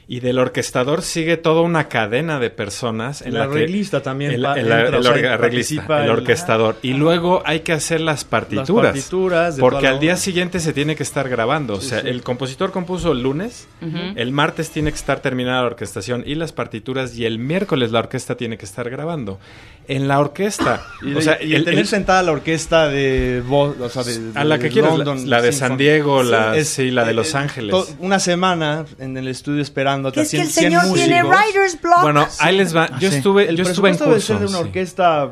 Y 0.05 0.19
del 0.19 0.37
orquestador 0.37 1.01
sigue 1.01 1.37
toda 1.37 1.61
una 1.61 1.87
cadena 1.87 2.37
de 2.37 2.49
personas 2.49 3.21
en 3.21 3.29
El 3.29 3.33
la 3.35 3.39
que 3.47 3.51
arreglista 3.51 4.03
también 4.03 4.31
el, 4.31 4.43
el- 4.45 4.57
entra, 4.57 4.87
el 4.87 4.95
o 4.95 4.99
orga- 5.01 5.31
arreglista, 5.33 5.99
el 5.99 6.05
el- 6.05 6.09
orquestador 6.11 6.75
y 6.81 6.93
luego 6.93 7.41
hay 7.45 7.61
que 7.61 7.71
hacer 7.71 8.01
las 8.01 8.25
partituras, 8.25 8.91
partituras 8.91 9.55
de 9.55 9.61
porque 9.61 9.87
al 9.87 9.99
día 10.01 10.17
siguiente 10.17 10.59
se 10.59 10.73
tiene 10.73 10.97
que 10.97 11.03
estar 11.03 11.29
grabando 11.29 11.75
o 11.75 11.81
Sí, 11.81 11.87
sea 11.89 12.01
sí. 12.01 12.09
el 12.09 12.21
compositor 12.21 12.71
compuso 12.71 13.13
el 13.13 13.23
lunes 13.23 13.67
el 14.15 14.31
martes 14.33 14.71
tiene 14.71 14.91
que 14.91 14.97
estar 14.97 15.21
terminada 15.21 15.61
la 15.61 15.67
orquestación 15.67 16.23
y 16.27 16.35
las 16.35 16.51
partituras 16.51 17.17
y 17.17 17.25
el 17.25 17.39
miércoles 17.39 17.91
la 17.91 17.99
orquesta 17.99 18.35
tiene 18.35 18.57
que 18.57 18.65
estar 18.65 18.89
grabando 18.89 19.39
en 19.87 20.07
la 20.09 20.19
orquesta 20.19 20.85
Y, 21.01 21.13
o 21.13 21.21
sea 21.21 21.41
y 21.41 21.55
el- 21.55 21.63
tener 21.65 21.79
el- 21.79 21.87
sentada 21.87 22.23
la 22.23 22.31
orquesta 22.33 22.87
de, 22.89 23.41
o 23.49 23.89
sea, 23.89 24.03
de- 24.03 24.31
A 24.35 24.43
la 24.43 24.57
de 24.57 24.63
que 24.63 24.69
quieras, 24.69 24.97
la- 24.97 25.15
la 25.15 25.41
de. 25.41 25.51
San 25.53 25.77
Diego, 25.77 26.23
la- 26.23 26.55
es- 26.57 26.69
sí, 26.69 26.89
la 26.91 27.03
de 27.05 27.11
eh, 27.11 27.13
Los 27.13 27.33
eh, 27.33 27.37
Ángeles. 27.37 27.71
to- 27.71 27.87
Una 27.99 28.19
semana 28.19 28.85
en 28.99 29.17
el 29.17 29.27
estudio 29.27 29.61
esperando 29.61 29.92
Que 30.11 30.19
a 30.21 30.23
es 30.23 30.31
que 30.31 30.41
el 30.41 30.47
100 30.47 30.71
señor 30.71 30.93
tiene 30.93 31.23
writer's 31.23 31.79
block. 31.81 32.01
bueno 32.01 32.27
ahí 32.39 32.57
les 32.57 32.75
va 32.75 32.89
yo 32.99 33.09
sí. 33.11 33.17
estuve 33.17 33.49
El 33.49 33.57
yo 33.57 33.63
estuve 33.63 33.89
en 33.91 33.97
curso 33.97 34.19
ser 34.19 34.39
de 34.39 34.45
una 34.47 34.57
sí. 34.57 34.63
orquesta... 34.63 35.31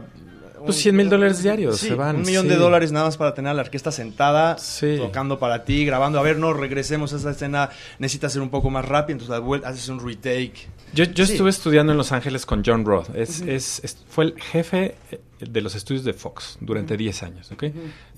Pues 0.63 0.77
100 0.77 0.96
mil 0.96 1.10
dólares 1.10 1.41
diarios 1.41 1.80
Sí, 1.80 1.88
se 1.88 1.96
van, 1.96 2.18
Un 2.18 2.22
millón 2.22 2.44
sí. 2.44 2.50
de 2.50 2.56
dólares 2.56 2.91
nada 2.91 3.08
más 3.08 3.18
para 3.18 3.34
tener 3.34 3.50
a 3.50 3.53
la 3.56 3.63
orquesta 3.63 3.91
sentada, 3.91 4.60
Sí. 4.60 4.96
tocando 5.00 5.39
para 5.39 5.63
ti, 5.63 5.86
grabando. 5.86 6.20
A 6.20 6.22
ver, 6.22 6.38
no, 6.38 6.53
regresemos 6.53 7.12
a 7.13 7.15
esa 7.15 7.32
escena. 7.32 7.72
Necesita 7.98 8.30
ser 8.30 8.44
un 8.44 8.51
poco 8.51 8.70
más 8.70 8.86
rápido, 8.86 9.18
entonces 9.20 9.60
la 9.63 9.68
haces 9.68 9.89
un 9.89 10.00
retake. 10.08 10.68
Yo, 10.94 11.06
yo 11.06 11.25
Sí. 11.25 11.32
estuve 11.32 11.50
estudiando 11.50 11.94
en 11.94 11.98
Los 11.98 12.12
Ángeles 12.12 12.46
con 12.46 12.62
John 12.63 12.86
Roth. 12.86 13.10
Es, 13.15 13.41
es- 13.41 13.82
es- 13.84 13.98
fue 14.08 14.25
el 14.25 14.39
jefe 14.39 14.94
eh, 15.12 15.20
de 15.39 15.62
los 15.62 15.74
estudios 15.74 16.03
de 16.03 16.13
Fox 16.13 16.58
durante 16.62 16.96
10 16.96 17.24
años. 17.24 17.51
¿ok? 17.51 17.63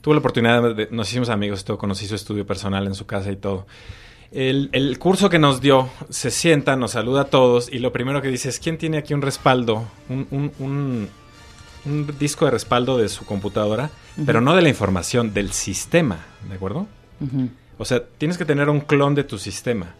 Tuve 0.01 0.15
la 0.15 0.19
oportunidad, 0.19 0.75
de, 0.75 0.89
nos 0.91 1.09
hicimos 1.09 1.29
amigos, 1.29 1.61
y 1.61 1.63
todo, 1.63 1.77
conocí 1.77 2.07
su 2.07 2.15
estudio 2.15 2.45
personal 2.45 2.85
en 2.87 2.93
su 2.95 3.05
casa 3.05 3.31
y 3.31 3.37
todo. 3.37 3.67
El, 4.33 4.69
el 4.71 4.97
curso 4.97 5.29
que 5.29 5.37
nos 5.37 5.61
dio, 5.61 5.89
se 6.09 6.31
sienta, 6.31 6.75
nos 6.75 6.91
saluda 6.91 7.21
a 7.21 7.25
todos 7.25 7.71
y 7.71 7.77
lo 7.79 7.91
primero 7.93 8.21
que 8.21 8.29
dice 8.29 8.49
es, 8.49 8.59
¿quién 8.59 8.77
tiene 8.79 8.97
aquí 8.97 9.13
un 9.13 9.21
respaldo? 9.21 9.85
Un, 10.09 10.27
un- 10.31 10.51
un- 10.59 11.09
un 11.85 12.07
disco 12.17 12.45
de 12.45 12.51
respaldo 12.51 12.97
de 12.97 13.09
su 13.09 13.25
computadora, 13.25 13.91
pero 14.25 14.41
no 14.41 14.55
de 14.55 14.61
la 14.61 14.69
información, 14.69 15.33
del 15.33 15.51
sistema, 15.51 16.25
¿de 16.49 16.55
acuerdo? 16.55 16.87
O 17.77 17.85
sea, 17.85 18.01
tienes 18.17 18.37
que 18.37 18.45
tener 18.45 18.69
un 18.69 18.79
clon 18.79 19.13
de 19.15 19.23
tu 19.23 19.37
sistema. 19.37 19.93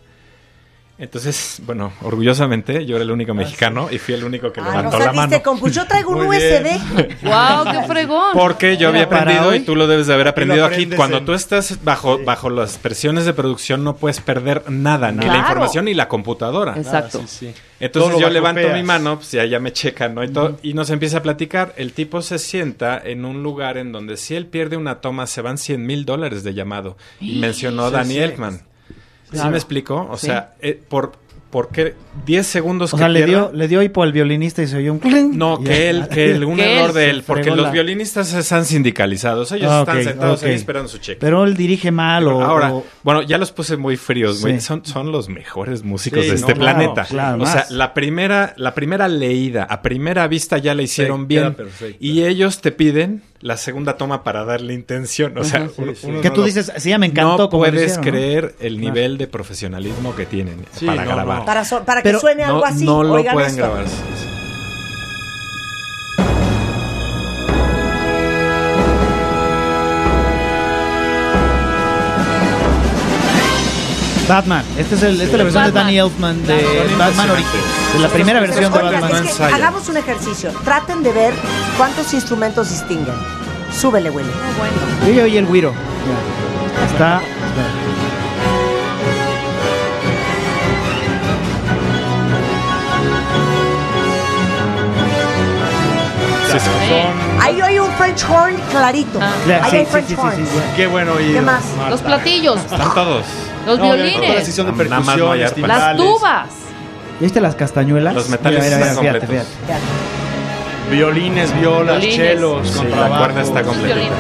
Entonces, 1.00 1.60
bueno, 1.66 1.92
orgullosamente 2.04 2.86
yo 2.86 2.96
era 2.98 3.04
el 3.04 3.10
único 3.12 3.34
mexicano 3.34 3.88
y 3.92 3.98
fui 3.98 4.14
el 4.14 4.24
único 4.24 4.54
que 4.54 4.62
Ah, 4.62 4.64
no 4.66 4.70
levantó 4.78 5.00
la 5.00 5.12
mano. 5.12 5.42
con, 5.44 5.60
pues 5.60 5.74
yo 5.74 5.86
traigo 5.88 6.12
un 6.12 6.26
Muy. 6.26 6.38
USB. 6.38 6.80
¡Wow! 7.24 7.64
¡Qué 7.72 7.84
fregón! 7.88 8.34
Porque 8.34 8.78
yo 8.78 8.90
había 8.90 9.04
aprendido 9.04 9.56
y 9.56 9.62
tú 9.62 9.76
lo 9.76 9.88
debes 9.88 10.06
de 10.08 10.14
haber 10.14 10.28
aprendido 10.28 10.66
aquí. 10.66 10.86
Cuando 10.88 11.18
en- 11.18 11.26
tú 11.26 11.34
estás 11.34 11.84
bajo, 11.84 12.20
bajo 12.24 12.50
las 12.52 12.78
presiones 12.78 13.26
de 13.26 13.34
producción 13.34 13.84
no 13.84 13.96
puedes 13.96 14.22
perder 14.22 14.70
nada, 14.70 15.12
ni 15.12 15.26
la 15.26 15.38
información 15.38 15.86
ni 15.86 15.96
la 15.96 16.08
computadora. 16.08 16.76
Exacto. 16.78 17.22
Ah, 17.24 17.28
sí, 17.28 17.48
sí. 17.48 17.54
Entonces 17.80 18.12
Todo 18.12 18.22
yo 18.22 18.30
levanto 18.30 18.70
mi 18.70 18.84
mano, 18.84 19.18
pues 19.18 19.32
ya, 19.32 19.44
ya 19.46 19.60
me 19.60 19.74
checan, 19.74 20.14
¿no? 20.16 20.24
Y, 20.24 20.30
todo, 20.30 20.58
y 20.62 20.74
nos 20.74 20.90
empieza 20.92 21.18
a 21.18 21.22
platicar. 21.24 21.74
El 21.76 21.92
tipo 21.94 22.22
se 22.22 22.38
sienta 22.40 23.02
en 23.04 23.26
un 23.26 23.44
lugar 23.44 23.78
en 23.78 23.92
donde 23.92 24.16
si 24.16 24.36
él 24.36 24.46
pierde 24.46 24.78
una 24.78 25.02
toma 25.02 25.28
se 25.28 25.42
van 25.42 25.58
100 25.58 25.86
mil 25.86 26.06
dólares 26.06 26.44
de 26.44 26.54
llamado. 26.54 26.98
Y 27.20 27.40
mencionó 27.40 27.86
a 27.86 27.90
Sí, 27.90 27.94
Danny 27.96 28.14
sí. 28.14 28.20
Elfman. 29.34 29.36
¿Sí 29.36 29.38
Claro. 29.40 29.52
me 29.52 29.58
explico? 29.58 30.08
O 30.12 30.18
Sí. 30.18 30.28
sea, 30.28 30.54
eh, 30.62 30.80
por, 30.88 31.14
¿por 31.50 31.70
qué 31.70 31.94
10 32.26 32.48
segundos 32.48 32.94
O 32.94 32.98
que 32.98 33.02
sea, 33.02 33.10
le 33.10 33.26
dio, 33.28 33.52
le 33.54 33.68
dio 33.68 33.84
hipo 33.84 34.02
al 34.02 34.12
violinista 34.12 34.64
y 34.64 34.68
se 34.68 34.78
oyó 34.78 34.92
un 34.92 34.98
clink. 35.00 35.34
No, 35.36 35.60
que 35.64 35.90
él, 35.90 36.08
que 36.08 36.32
él, 36.32 36.44
un 36.46 36.60
error 36.60 36.90
él 36.90 36.96
de 36.96 37.10
él, 37.12 37.24
porque 37.28 37.50
los 37.52 37.60
la- 37.66 37.70
violinistas 37.72 38.34
están 38.34 38.66
sindicalizados, 38.66 39.52
ellos 39.52 39.70
Ah, 39.72 39.80
están 39.82 40.04
sentados 40.04 40.42
ahí 40.44 40.54
esperando 40.54 40.90
su 40.90 40.98
cheque. 40.98 41.20
Pero 41.20 41.44
él 41.44 41.56
dirige 41.56 41.92
mal 41.92 42.28
o... 42.28 42.42
Ahora, 42.44 42.74
o- 42.74 42.86
bueno, 43.04 43.22
ya 43.22 43.38
los 43.38 43.52
puse 43.52 43.78
muy 43.78 43.98
fríos, 43.98 44.42
muy- 44.42 44.54
Sí. 44.54 44.62
son, 44.62 44.84
son 44.86 45.12
los 45.12 45.30
mejores 45.30 45.84
músicos 45.84 46.24
Sí, 46.24 46.30
de 46.30 46.36
este 46.36 46.54
claro, 46.54 46.78
planeta. 46.78 47.06
claro, 47.06 47.44
o 47.44 47.46
sea, 47.46 47.66
la 47.70 47.94
primera, 47.94 48.54
la 48.58 48.74
primera 48.74 49.08
leída, 49.08 49.64
a 49.66 49.82
primera 49.84 50.28
vista 50.28 50.58
ya 50.58 50.74
la 50.74 50.82
hicieron 50.82 51.22
Sí, 51.22 51.26
bien. 51.28 51.56
Y 52.00 52.24
ellos 52.24 52.62
te 52.62 52.72
piden 52.72 53.22
la 53.44 53.58
segunda 53.58 53.98
toma 53.98 54.24
para 54.24 54.46
darle 54.46 54.74
intención. 54.74 55.38
O 55.38 55.44
sea, 55.44 55.68
sí, 55.68 55.84
que 56.22 56.30
no 56.30 56.34
tú 56.34 56.42
lo- 56.42 56.48
dices, 56.48 56.72
sí, 56.78 56.90
ya 56.90 56.98
me 56.98 57.06
encantó 57.08 57.38
no 57.44 57.50
como 57.50 57.64
puedes 57.64 57.76
hicieron, 57.92 58.06
¿no? 58.06 58.12
creer 58.12 58.56
el 58.62 58.78
Claro. 58.78 58.94
nivel 58.94 59.18
de 59.18 59.28
profesionalismo 59.28 60.16
que 60.16 60.26
tienen 60.26 60.66
Sí, 60.72 60.86
para 60.86 61.04
no, 61.04 61.12
grabar. 61.12 61.40
no. 61.40 61.46
Para, 61.46 61.66
so- 61.66 61.84
para 61.84 62.02
que 62.02 62.08
Pero 62.10 62.20
suene 62.22 62.44
algo 62.44 62.60
No, 62.60 62.66
así. 62.66 62.86
no 62.86 63.04
lo 63.04 63.14
Oigan 63.14 63.34
pueden 63.34 63.50
esto. 63.52 63.62
grabar. 63.62 63.86
Batman. 74.28 74.64
Este 74.78 74.96
es 74.96 75.04
el, 75.04 75.20
esta 75.22 75.26
es 75.26 75.38
la 75.38 75.44
versión 75.44 75.64
de 75.66 75.72
Batman. 75.72 75.84
Danny 75.86 76.00
Elfman 76.00 76.46
de 76.46 76.54
Batman 76.98 77.28
impresionantes. 77.30 77.32
original. 77.32 77.94
De 77.94 78.00
la 78.00 78.10
primera 78.10 78.40
versión 78.40 78.74
de 78.74 78.80
Batman. 78.82 79.26
es 79.28 79.36
que 79.36 79.44
hagamos 79.44 79.90
un 79.90 79.98
ejercicio. 79.98 80.52
Traten 80.64 81.04
de 81.04 81.12
ver 81.12 81.34
cuántos 81.78 82.14
instrumentos 82.14 82.70
distinguen. 82.70 83.16
Súbele, 83.80 84.10
Willy. 84.10 84.30
Yo 85.08 85.14
ya 85.14 85.24
oí 85.24 85.38
el 85.38 85.46
güiro. 85.46 85.74
Ya. 85.74 86.86
Está. 86.86 87.22
Sí. 96.52 97.40
Ahí 97.42 97.60
hay 97.62 97.80
un 97.80 97.92
French 97.94 98.24
horn 98.30 98.56
clarito. 98.70 99.20
Ah. 99.22 99.32
Ya, 99.48 99.64
Ahí 99.64 99.72
sí, 99.72 99.78
hay 99.78 99.86
sí, 99.86 99.92
French 99.92 100.08
sí, 100.08 100.16
sí, 100.16 100.22
horn. 100.22 100.36
sí, 100.36 100.44
sí. 100.46 100.60
Qué 100.76 100.88
bueno 100.88 101.14
oído. 101.14 101.34
¿Qué 101.34 101.42
más? 101.42 101.64
Marta. 101.78 101.90
Los 101.90 102.02
platillos, 102.02 102.58
Están 102.60 102.94
todos. 102.94 103.26
Los 103.66 103.78
No, 103.80 103.84
Toda 103.86 103.96
la 103.98 104.04
violines, 104.04 104.46
sesión 104.46 104.78
de 104.78 104.84
Nada 104.86 105.00
más 105.02 105.18
no 105.18 105.32
hay 105.32 105.40
percusiones, 105.42 105.52
arpa. 105.52 105.68
las 105.68 105.96
timbales, 105.98 106.20
tubas. 106.20 106.50
¿Viste 107.20 107.42
las 107.42 107.56
castañuelas? 107.56 108.14
Los 108.16 108.30
metales 108.30 108.64
Mira, 108.64 108.76
mira, 108.78 108.90
están 108.90 109.04
mira, 109.04 109.14
fíjate, 109.14 109.28
completos. 109.28 109.48
fíjate. 109.66 109.84
Violines, 110.96 111.60
violas, 111.60 111.96
Violines. 112.02 112.16
chelos, 112.16 112.68
Sí, 112.68 112.84
la 112.90 113.08
cuerda 113.18 113.42
está 113.42 113.64
completa. 113.64 113.96
violines. 113.96 114.18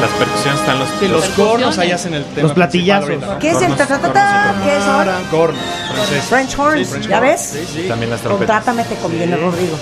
Las 0.00 0.10
percusiones 0.10 0.60
están 0.60 0.78
los, 0.78 0.88
Sí, 1.00 1.08
los 1.08 1.24
cornos 1.30 1.78
ahí 1.78 1.90
hacen 1.90 2.14
el 2.14 2.24
tema. 2.26 2.42
Los 2.42 2.52
platillazos. 2.52 3.08
¿Qué 3.40 3.48
es 3.50 3.54
el 3.56 3.60
Cornos, 3.70 3.78
ta-ta-ta-ta? 3.78 4.54
¿Qué 4.64 4.76
es 4.76 4.82
ahora? 4.84 5.18
Corno, 5.30 5.58
francés. 5.92 6.24
French 6.28 6.56
horns, 6.58 6.78
Sí, 6.78 6.84
French 6.84 7.08
¿ya 7.08 7.16
horn. 7.18 7.28
ves? 7.28 7.40
Sí, 7.40 7.64
sí. 7.74 7.88
También 7.88 8.10
las 8.12 8.20
trompetas. 8.20 8.62
Contrátame, 8.64 8.84
te 8.84 8.94
conviene, 9.02 9.36
Rodrigo. 9.36 9.76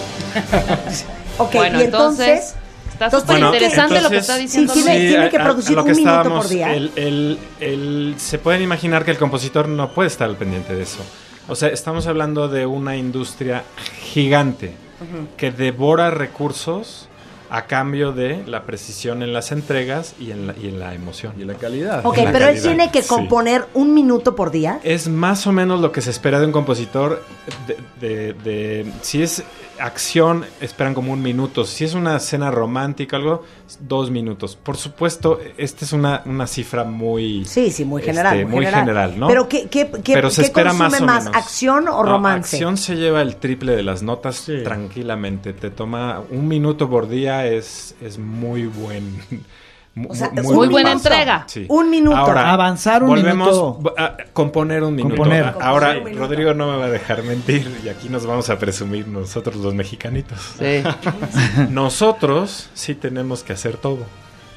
ok, 1.39 1.55
Bueno, 1.55 1.81
y 1.81 1.85
entonces... 1.85 2.55
Está 2.97 3.11
súper 3.11 3.27
bueno, 3.27 3.53
interesante 3.55 4.01
lo 4.01 4.09
que 4.11 4.17
está 4.17 4.37
diciendo. 4.37 4.73
Sí, 4.73 4.83
tiene- 4.83 5.29
que 5.31 5.37
a- 5.37 5.45
producir 5.45 5.73
a 5.79 5.83
lo 5.83 5.85
un 5.85 5.97
minuto 5.97 6.23
por 6.31 6.49
día. 6.49 6.75
el- 6.75 6.91
el- 6.97 7.39
el- 7.61 8.15
se 8.17 8.39
pueden 8.39 8.63
imaginar 8.63 9.05
que 9.05 9.11
el 9.11 9.19
compositor 9.19 9.69
no 9.69 9.91
puede 9.93 10.09
estar 10.09 10.29
al 10.29 10.37
pendiente 10.37 10.75
de 10.75 10.83
eso. 10.83 10.99
O 11.49 11.55
sea, 11.55 11.69
estamos 11.69 12.07
hablando 12.07 12.49
de 12.49 12.65
una 12.67 12.97
industria 12.97 13.65
gigante 14.01 14.73
que 15.37 15.51
devora 15.53 16.11
recursos 16.11 17.09
a 17.49 17.67
cambio 17.67 18.11
de 18.13 18.43
la 18.47 18.65
precisión 18.65 19.23
en 19.23 19.33
las 19.33 19.53
entregas 19.53 20.15
y 20.19 20.33
en 20.33 20.49
la, 20.49 20.55
y 20.61 20.67
en 20.69 20.81
la 20.81 20.95
emoción. 20.95 21.35
Y 21.39 21.45
la 21.45 21.55
calidad. 21.55 22.05
Ok, 22.05 22.17
la 22.19 22.33
pero 22.33 22.49
él 22.49 22.61
tiene 22.61 22.91
que 22.91 23.03
sí. 23.03 23.09
componer 23.09 23.67
un 23.75 23.95
minuto 23.95 24.35
por 24.35 24.51
día. 24.51 24.81
Es 24.83 25.07
más 25.09 25.47
o 25.47 25.53
menos 25.53 25.81
lo 25.81 25.93
que 25.93 26.01
se 26.01 26.11
espera 26.11 26.41
de 26.41 26.47
un 26.47 26.53
compositor 26.53 27.23
de, 27.69 27.77
de- 28.01 28.33
de- 28.33 28.93
si 29.03 29.23
es 29.23 29.45
acción 29.81 30.45
esperan 30.61 30.95
como 30.95 31.13
un 31.13 31.23
minuto. 31.23 31.65
Si 31.65 31.85
es 31.85 31.95
una 31.95 32.17
escena 32.17 32.51
romántica, 32.51 33.17
algo, 33.17 33.45
dos 33.81 34.11
minutos. 34.11 34.57
Por 34.57 34.77
supuesto, 34.77 35.39
esta 35.57 35.85
es 35.85 35.93
una, 35.93 36.23
una 36.27 36.47
cifra 36.47 36.85
muy... 36.85 37.45
Sí, 37.45 37.71
sí, 37.71 37.85
muy 37.85 38.03
general. 38.03 38.37
este, 38.39 38.47
muy 38.51 38.67
general, 38.67 39.19
¿no? 39.19 39.29
Pero 39.29 39.49
¿qué, 39.49 39.69
qué, 39.69 39.91
qué, 40.05 40.15
Pero 40.15 40.31
se 40.31 40.43
qué 40.43 40.47
espera 40.47 40.71
consume 40.71 40.89
más 40.91 41.01
o 41.01 41.05
más, 41.05 41.25
menos. 41.25 41.37
acción 41.37 41.89
o 41.89 42.03
No, 42.05 42.13
romance? 42.13 42.57
acción 42.57 42.77
se 42.77 42.97
lleva 42.97 43.23
el 43.23 43.37
triple 43.37 43.77
de 43.77 43.83
las 43.83 44.03
notas 44.03 44.37
Sí. 44.37 44.63
tranquilamente. 44.65 45.53
Te 45.53 45.71
toma 45.71 46.23
un 46.31 46.47
minuto 46.49 46.89
por 46.89 47.09
día, 47.09 47.47
es, 47.47 47.95
es 48.01 48.19
muy 48.19 48.67
buen. 48.67 49.21
O 50.09 50.15
sea, 50.15 50.31
Muy 50.31 50.67
un 50.67 50.71
buena 50.73 50.91
minuto. 50.91 51.09
entrega. 51.09 51.45
Sí. 51.47 51.65
Un 51.69 51.89
minuto. 51.89 52.17
Avanzar 52.19 53.03
un 53.03 53.09
volvemos 53.09 53.49
minuto. 53.49 53.95
a 53.97 54.17
componer 54.35 54.83
un 54.83 54.95
minuto. 54.95 55.17
Componer. 55.17 55.45
A- 55.45 55.49
Ahora, 55.61 55.87
Componer 55.95 55.99
un 55.99 56.05
minuto. 56.05 56.23
Rodrigo 56.27 56.55
no 56.55 56.71
me 56.71 56.77
va 56.77 56.85
a 56.85 56.91
dejar 56.91 57.23
mentir 57.23 57.81
y 57.83 57.89
aquí 57.89 58.11
nos 58.11 58.27
vamos 58.27 58.51
a 58.51 58.59
presumir 58.59 59.09
nosotros 59.09 59.57
los 59.57 59.73
mexicanitos. 59.75 60.39
Sí. 60.59 60.83
Nosotros 61.71 62.69
sí 62.75 62.95
tenemos 62.95 63.43
que 63.43 63.53
hacer 63.55 63.77
todo. 63.77 64.01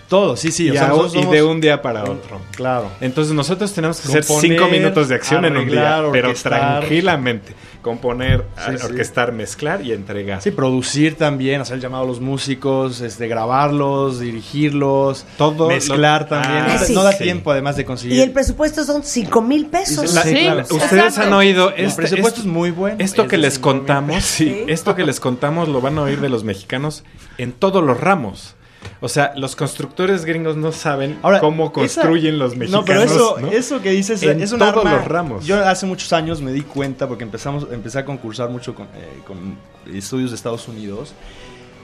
Todo, 0.09 0.35
sí, 0.35 0.51
sí. 0.51 0.65
y, 0.65 0.69
o 0.71 0.73
sea, 0.73 0.85
a- 0.85 0.87
nosotros 0.87 1.13
y 1.15 1.19
somos- 1.19 1.31
de 1.33 1.43
un 1.43 1.61
día 1.61 1.81
para 1.83 2.03
otro. 2.03 2.41
Claro. 2.55 2.89
Entonces 2.99 3.31
nosotros 3.33 3.71
tenemos 3.73 4.01
que 4.01 4.07
hacer 4.09 4.25
Componer, 4.25 4.57
cinco 4.57 4.67
minutos 4.71 5.07
de 5.07 5.15
acción 5.15 5.45
en 5.45 5.55
un 5.55 5.67
día, 5.69 6.03
pero 6.11 6.33
tranquilamente. 6.33 7.53
Componer, 7.81 8.43
Sí, 8.57 8.71
a- 8.73 8.77
sí. 8.77 8.85
orquestar, 8.87 9.31
mezclar 9.31 9.81
y 9.85 9.93
entregar. 9.93 10.41
Sí, 10.41 10.51
producir 10.51 11.15
también, 11.15 11.61
hacer 11.61 11.75
el 11.75 11.81
llamado 11.81 12.03
a 12.03 12.07
los 12.07 12.19
músicos, 12.19 12.99
este, 12.99 13.27
grabarlos, 13.29 14.19
dirigirlos, 14.19 15.25
Todo 15.37 15.67
mezclar 15.69 16.23
lo- 16.23 16.27
también. 16.27 16.63
Ah, 16.67 16.77
no, 16.79 16.85
sí. 16.85 16.93
no 16.93 17.03
da 17.03 17.13
sí. 17.13 17.23
tiempo 17.23 17.51
además 17.51 17.77
de 17.77 17.85
conseguir. 17.85 18.17
Y 18.17 18.21
el 18.21 18.31
presupuesto 18.31 18.83
son 18.83 19.03
5 19.03 19.41
mil 19.41 19.67
pesos. 19.67 20.13
La- 20.13 20.23
Sí, 20.23 20.33
claro. 20.35 20.61
Ustedes 20.63 20.91
exacto. 20.91 21.21
han 21.21 21.33
oído 21.33 21.69
el 21.75 21.85
este- 21.85 21.95
presupuesto 22.01 22.39
esto- 22.39 22.41
es 22.41 22.47
muy 22.53 22.71
bueno. 22.71 22.97
Esto 22.99 23.21
Es 23.23 23.27
que 23.29 23.37
les 23.37 23.53
cinco 23.53 23.69
contamos, 23.69 24.23
sí, 24.25 24.45
Sí. 24.45 24.63
esto 24.67 24.95
que 24.95 25.05
les 25.05 25.19
contamos 25.21 25.69
lo 25.69 25.79
van 25.81 25.97
a 25.99 26.01
oír 26.01 26.19
de 26.19 26.29
los 26.29 26.43
mexicanos 26.43 27.03
en 27.37 27.53
todos 27.53 27.81
los 27.83 27.97
ramos. 27.99 28.55
O 29.01 29.09
sea, 29.09 29.33
los 29.35 29.55
constructores 29.55 30.25
gringos 30.25 30.55
no 30.57 30.71
saben 30.71 31.19
Ahora, 31.21 31.39
cómo 31.39 31.65
esa- 31.65 31.73
construyen 31.73 32.37
los 32.39 32.55
mexicanos. 32.55 32.81
No, 32.81 32.85
pero 32.85 33.01
eso, 33.03 33.37
¿no? 33.39 33.47
eso 33.51 33.81
que 33.81 33.91
dices 33.91 34.21
En 34.23 34.41
es 34.41 34.51
un 34.51 34.59
todos 34.59 34.77
arma. 34.77 34.95
los 34.97 35.05
ramos. 35.05 35.45
Yo 35.45 35.63
hace 35.65 35.85
muchos 35.85 36.11
años 36.13 36.41
me 36.41 36.51
di 36.51 36.61
cuenta 36.61 37.07
porque 37.07 37.23
empezamos, 37.23 37.67
empecé 37.71 37.99
a 37.99 38.05
concursar 38.05 38.49
mucho 38.49 38.75
con, 38.75 38.85
eh, 38.87 39.19
con 39.25 39.57
estudios 39.93 40.31
de 40.31 40.35
Estados 40.35 40.67
Unidos 40.67 41.13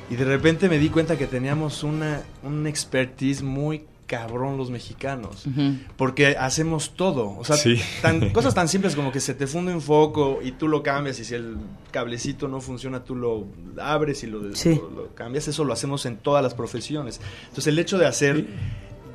y 0.09 0.15
de 0.15 0.25
repente 0.25 0.69
me 0.69 0.77
di 0.77 0.89
cuenta 0.89 1.17
que 1.17 1.25
teníamos 1.27 1.83
una 1.83 2.21
un 2.43 2.67
expertise 2.67 3.41
muy 3.41 3.83
cabrón 4.07 4.57
los 4.57 4.69
mexicanos 4.69 5.45
porque 5.97 6.37
hacemos 6.37 6.91
todo, 6.95 7.35
o 7.37 7.43
sea, 7.43 7.55
Sí. 7.57 7.79
tan- 8.01 8.29
cosas 8.33 8.53
tan 8.53 8.67
simples 8.67 8.95
como 8.95 9.11
que 9.11 9.19
se 9.19 9.33
te 9.33 9.47
funde 9.47 9.73
un 9.73 9.81
foco 9.81 10.39
y 10.43 10.51
tú 10.51 10.67
lo 10.67 10.83
cambias 10.83 11.19
y 11.19 11.25
si 11.25 11.33
el 11.33 11.57
cablecito 11.91 12.47
no 12.47 12.61
funciona 12.61 13.03
tú 13.03 13.15
lo 13.15 13.47
abres 13.81 14.23
y 14.23 14.27
lo, 14.27 14.53
Sí. 14.55 14.75
lo- 14.75 14.89
lo 14.89 15.15
cambias, 15.15 15.47
eso 15.47 15.63
lo 15.63 15.73
hacemos 15.73 16.05
en 16.05 16.17
todas 16.17 16.43
las 16.43 16.53
profesiones. 16.53 17.19
Entonces 17.43 17.67
el 17.67 17.79
hecho 17.79 17.97
de 17.97 18.05
hacer 18.05 18.45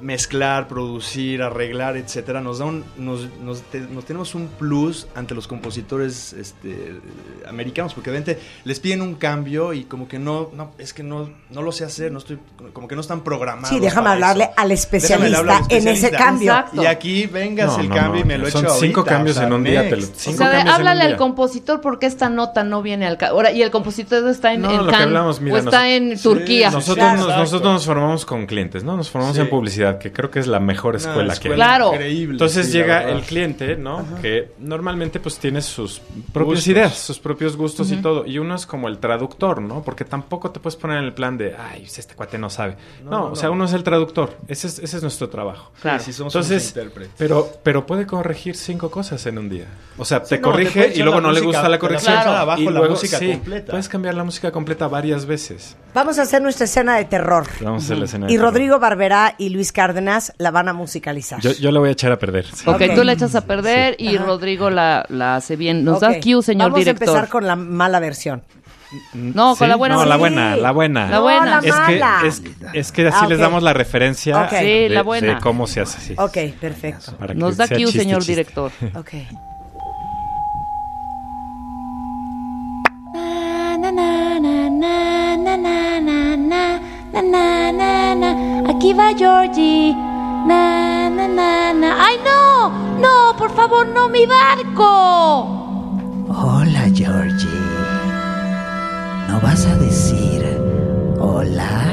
mezclar, 0.00 0.66
producir, 0.68 1.42
arreglar, 1.42 1.96
etcétera, 1.96 2.40
nos 2.40 2.58
da 2.58 2.64
un, 2.66 2.84
nos, 2.96 3.28
nos 3.42 3.62
te- 3.62 3.80
nos 3.80 4.04
tenemos 4.04 4.34
un 4.34 4.48
plus 4.48 5.06
ante 5.14 5.34
los 5.34 5.46
compositores 5.46 6.32
este, 6.32 7.00
americanos, 7.48 7.94
porque 7.94 8.10
de 8.10 8.18
repente 8.18 8.42
les 8.64 8.80
piden 8.80 9.02
un 9.02 9.14
cambio 9.14 9.72
y 9.72 9.84
como 9.84 10.08
que 10.08 10.18
no, 10.18 10.50
no, 10.54 10.72
es 10.78 10.92
que 10.94 11.02
no, 11.02 11.30
no 11.50 11.62
lo 11.62 11.72
sé 11.72 11.84
hacer, 11.84 12.10
no 12.12 12.18
estoy, 12.18 12.38
como 12.72 12.88
que 12.88 12.94
no 12.94 13.00
están 13.00 13.20
programados. 13.22 13.68
Sí, 13.68 13.80
déjame 13.80 14.04
para 14.04 14.14
hablarle 14.14 14.44
eso. 14.44 14.52
al 14.56 14.68
Déjame 14.68 14.74
especialista 14.74 15.56
al 15.58 15.64
en 15.68 15.88
ese 15.88 16.10
cambio. 16.10 16.52
Exacto. 16.52 16.82
Y 16.82 16.86
aquí 16.86 17.26
vengas 17.26 17.76
No, 17.76 17.80
el 17.80 17.88
no, 17.88 17.94
cambio 17.94 18.20
y 18.20 18.22
no, 18.22 18.28
me 18.28 18.38
lo 18.38 18.50
son 18.50 18.64
echo 18.64 18.74
cinco 18.74 19.00
ahorita, 19.00 19.14
cambios 19.16 19.36
o 19.36 19.40
sea, 19.40 19.46
en 19.48 19.52
un 19.54 19.64
día, 19.64 19.82
te 19.82 19.90
lo- 19.90 19.96
next. 19.96 20.14
O 20.16 20.18
cinco 20.18 20.38
sea, 20.38 20.46
de- 20.48 20.52
cambios 20.56 20.74
en 20.76 20.80
un 20.82 20.88
háblale 20.88 21.02
al 21.12 21.16
compositor 21.16 21.80
porque 21.80 22.06
esta 22.06 22.28
nota 22.30 22.64
no 22.64 22.82
viene 22.82 23.06
al... 23.06 23.18
Ahora, 23.22 23.50
y 23.52 23.62
el 23.62 23.70
compositor 23.70 24.26
está 24.28 24.52
en, 24.54 24.62
No, 24.62 24.70
en 24.70 24.76
lo 24.78 24.84
que 24.86 24.90
Cannes, 24.92 25.06
hablamos, 25.06 25.40
mira, 25.40 25.56
o 25.56 25.58
está 25.58 25.78
nos- 25.80 25.86
en 25.88 26.16
Sí, 26.16 26.22
Turquía. 26.22 26.70
Nosotros, 26.70 26.96
Claro. 26.96 27.26
nos, 27.26 27.36
nosotros 27.36 27.72
nos 27.74 27.86
formamos 27.86 28.24
con 28.24 28.46
clientes, 28.46 28.84
¿no? 28.84 28.96
Nos 28.96 29.10
formamos 29.10 29.36
Sí. 29.36 29.42
en 29.42 29.50
publicidad, 29.50 29.89
que 29.98 30.12
creo 30.12 30.30
que 30.30 30.38
es 30.40 30.46
la 30.46 30.60
mejor 30.60 30.94
Una 30.96 30.98
escuela 31.10 31.36
que 31.36 31.48
hay. 31.48 31.54
Claro. 31.54 31.92
increíble, 31.94 32.34
Entonces 32.34 32.66
sí, 32.66 32.72
la 32.74 32.78
llega 32.80 33.10
el 33.10 33.22
cliente, 33.22 33.76
¿no? 33.76 34.04
Que 34.22 34.52
normalmente 34.58 35.20
pues 35.20 35.38
tiene 35.38 35.60
sus 35.62 36.00
propias 36.32 36.56
Gustos. 36.56 36.68
ideas, 36.68 36.98
sus 36.98 37.18
propios 37.18 37.56
gustos 37.56 37.90
y 37.90 37.96
todo. 37.96 38.26
Y 38.26 38.38
uno 38.38 38.54
es 38.54 38.66
como 38.66 38.88
el 38.88 38.98
traductor, 38.98 39.60
¿no? 39.60 39.82
Porque 39.82 40.04
tampoco 40.04 40.50
te 40.50 40.60
puedes 40.60 40.76
poner 40.76 40.98
en 40.98 41.04
el 41.04 41.12
plan 41.12 41.36
de, 41.36 41.54
ay, 41.56 41.80
pues, 41.80 41.98
este 41.98 42.14
cuate 42.14 42.38
no 42.38 42.50
sabe. 42.50 42.76
No, 43.04 43.10
No, 43.10 43.18
no, 43.18 43.32
o 43.32 43.36
sea, 43.36 43.48
no. 43.48 43.54
uno 43.54 43.64
es 43.64 43.72
el 43.72 43.82
traductor. 43.82 44.36
Ese 44.48 44.66
es, 44.66 44.78
ese 44.78 44.96
es 44.98 45.02
nuestro 45.02 45.28
trabajo. 45.28 45.72
Claro. 45.82 45.98
Sí, 45.98 46.06
sí, 46.06 46.12
somos 46.12 46.34
Entonces, 46.34 46.68
intérpretes. 46.68 47.12
pero, 47.18 47.48
pero 47.62 47.86
puede 47.86 48.06
corregir 48.06 48.56
cinco 48.56 48.90
cosas 48.90 49.24
en 49.26 49.38
un 49.38 49.48
día. 49.48 49.66
O 49.98 50.04
sea, 50.04 50.22
te 50.22 50.36
no, 50.36 50.38
te 50.38 50.40
corrige 50.40 50.80
puede 50.88 50.96
y 50.96 51.02
luego 51.02 51.20
la 51.20 51.26
no 51.28 51.32
le 51.32 51.40
música, 51.40 51.46
gusta 51.46 51.60
te 51.62 51.64
la 51.64 51.68
la 51.70 51.78
corrección. 51.78 52.14
echar 52.14 52.28
abajo 52.36 52.60
y 52.60 52.64
la 52.64 52.70
luego, 52.70 52.90
música 52.94 53.18
sí, 53.18 53.32
completa. 53.32 53.70
Puedes 53.70 53.88
cambiar 53.88 54.14
la 54.14 54.24
música 54.24 54.50
completa 54.50 54.88
varias 54.88 55.26
veces. 55.26 55.76
Vamos 55.94 56.18
a 56.18 56.22
hacer 56.22 56.40
nuestra 56.42 56.64
escena 56.64 56.96
de 56.96 57.04
terror. 57.04 57.46
Vamos 57.60 57.82
a 57.82 57.84
hacer 57.86 57.98
la 57.98 58.04
escena 58.04 58.26
de 58.26 58.32
Y 58.32 58.36
terror. 58.36 58.50
Rodrigo 58.52 58.78
Barberá 58.78 59.34
y 59.38 59.48
Luis 59.50 59.72
Cárdenas 59.80 60.34
la 60.36 60.50
van 60.50 60.68
a 60.68 60.74
musicalizar. 60.74 61.40
Yo, 61.40 61.52
yo 61.52 61.72
le 61.72 61.78
voy 61.78 61.88
a 61.88 61.92
echar 61.92 62.12
a 62.12 62.18
perder. 62.18 62.44
sí. 62.44 62.68
Ok, 62.68 62.82
Ok. 62.82 62.94
tú 62.94 63.02
la 63.02 63.12
echas 63.14 63.34
a 63.34 63.46
perder 63.46 63.96
y 63.98 64.14
Ajá. 64.16 64.26
Rodrigo 64.26 64.68
la, 64.68 65.06
la 65.08 65.36
hace 65.36 65.56
bien. 65.56 65.84
Nos 65.84 65.96
Ok. 65.96 66.02
da 66.02 66.08
cue, 66.20 66.42
señor 66.42 66.64
Vamos 66.70 66.80
director. 66.80 67.08
a 67.08 67.10
empezar 67.12 67.28
con 67.30 67.46
la 67.46 67.56
mala 67.56 67.98
versión. 67.98 68.42
No, 69.14 69.56
con 69.56 69.66
¿Sí? 69.66 69.70
la 69.70 69.76
buena. 69.76 69.94
No, 69.94 70.04
la 70.04 70.16
Sí. 70.16 70.18
buena, 70.20 70.56
la 70.56 70.72
buena. 70.72 71.08
La 71.08 71.20
buena. 71.20 71.40
No, 71.60 71.60
la 71.62 71.68
Es 71.68 71.74
que, 71.86 71.92
mala. 72.00 72.20
es, 72.26 72.42
es 72.74 72.92
que 72.92 73.06
así 73.08 73.16
Ah, 73.20 73.24
ok. 73.24 73.30
les 73.30 73.38
damos 73.38 73.62
la 73.62 73.72
referencia 73.72 74.42
Ok. 74.42 74.50
Sí, 74.50 74.64
de, 74.66 74.88
la 74.90 75.02
buena. 75.02 75.34
de 75.36 75.40
cómo 75.40 75.66
se 75.66 75.80
hace. 75.80 75.98
sí. 76.00 76.14
Ok, 76.18 76.36
perfecto. 76.60 77.16
Para 77.16 77.32
Nos 77.32 77.56
da 77.56 77.66
cue, 77.68 77.86
señor 77.86 78.18
chiste. 78.18 78.32
director. 78.32 78.70
Ok. 78.96 79.12
Na. 88.94 89.08
Aquí 89.08 89.18
va 89.18 89.18
Georgie. 89.18 89.94
Na, 90.46 91.10
na, 91.10 91.28
na, 91.28 91.72
na. 91.72 92.06
¡Ay, 92.06 92.16
no! 92.24 92.70
¡No, 93.00 93.36
por 93.36 93.50
favor, 93.50 93.86
no, 93.86 94.08
mi 94.08 94.26
barco! 94.26 95.46
Hola, 96.28 96.90
Georgie. 96.94 97.48
¿No 99.28 99.40
vas 99.40 99.66
a 99.66 99.76
decir 99.76 100.44
hola? 101.18 101.84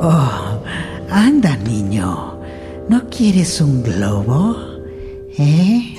Oh, 0.00 0.58
anda, 1.10 1.56
niño. 1.56 2.38
¿No 2.88 3.08
quieres 3.08 3.60
un 3.60 3.82
globo? 3.82 4.56
¿Eh? 5.38 5.96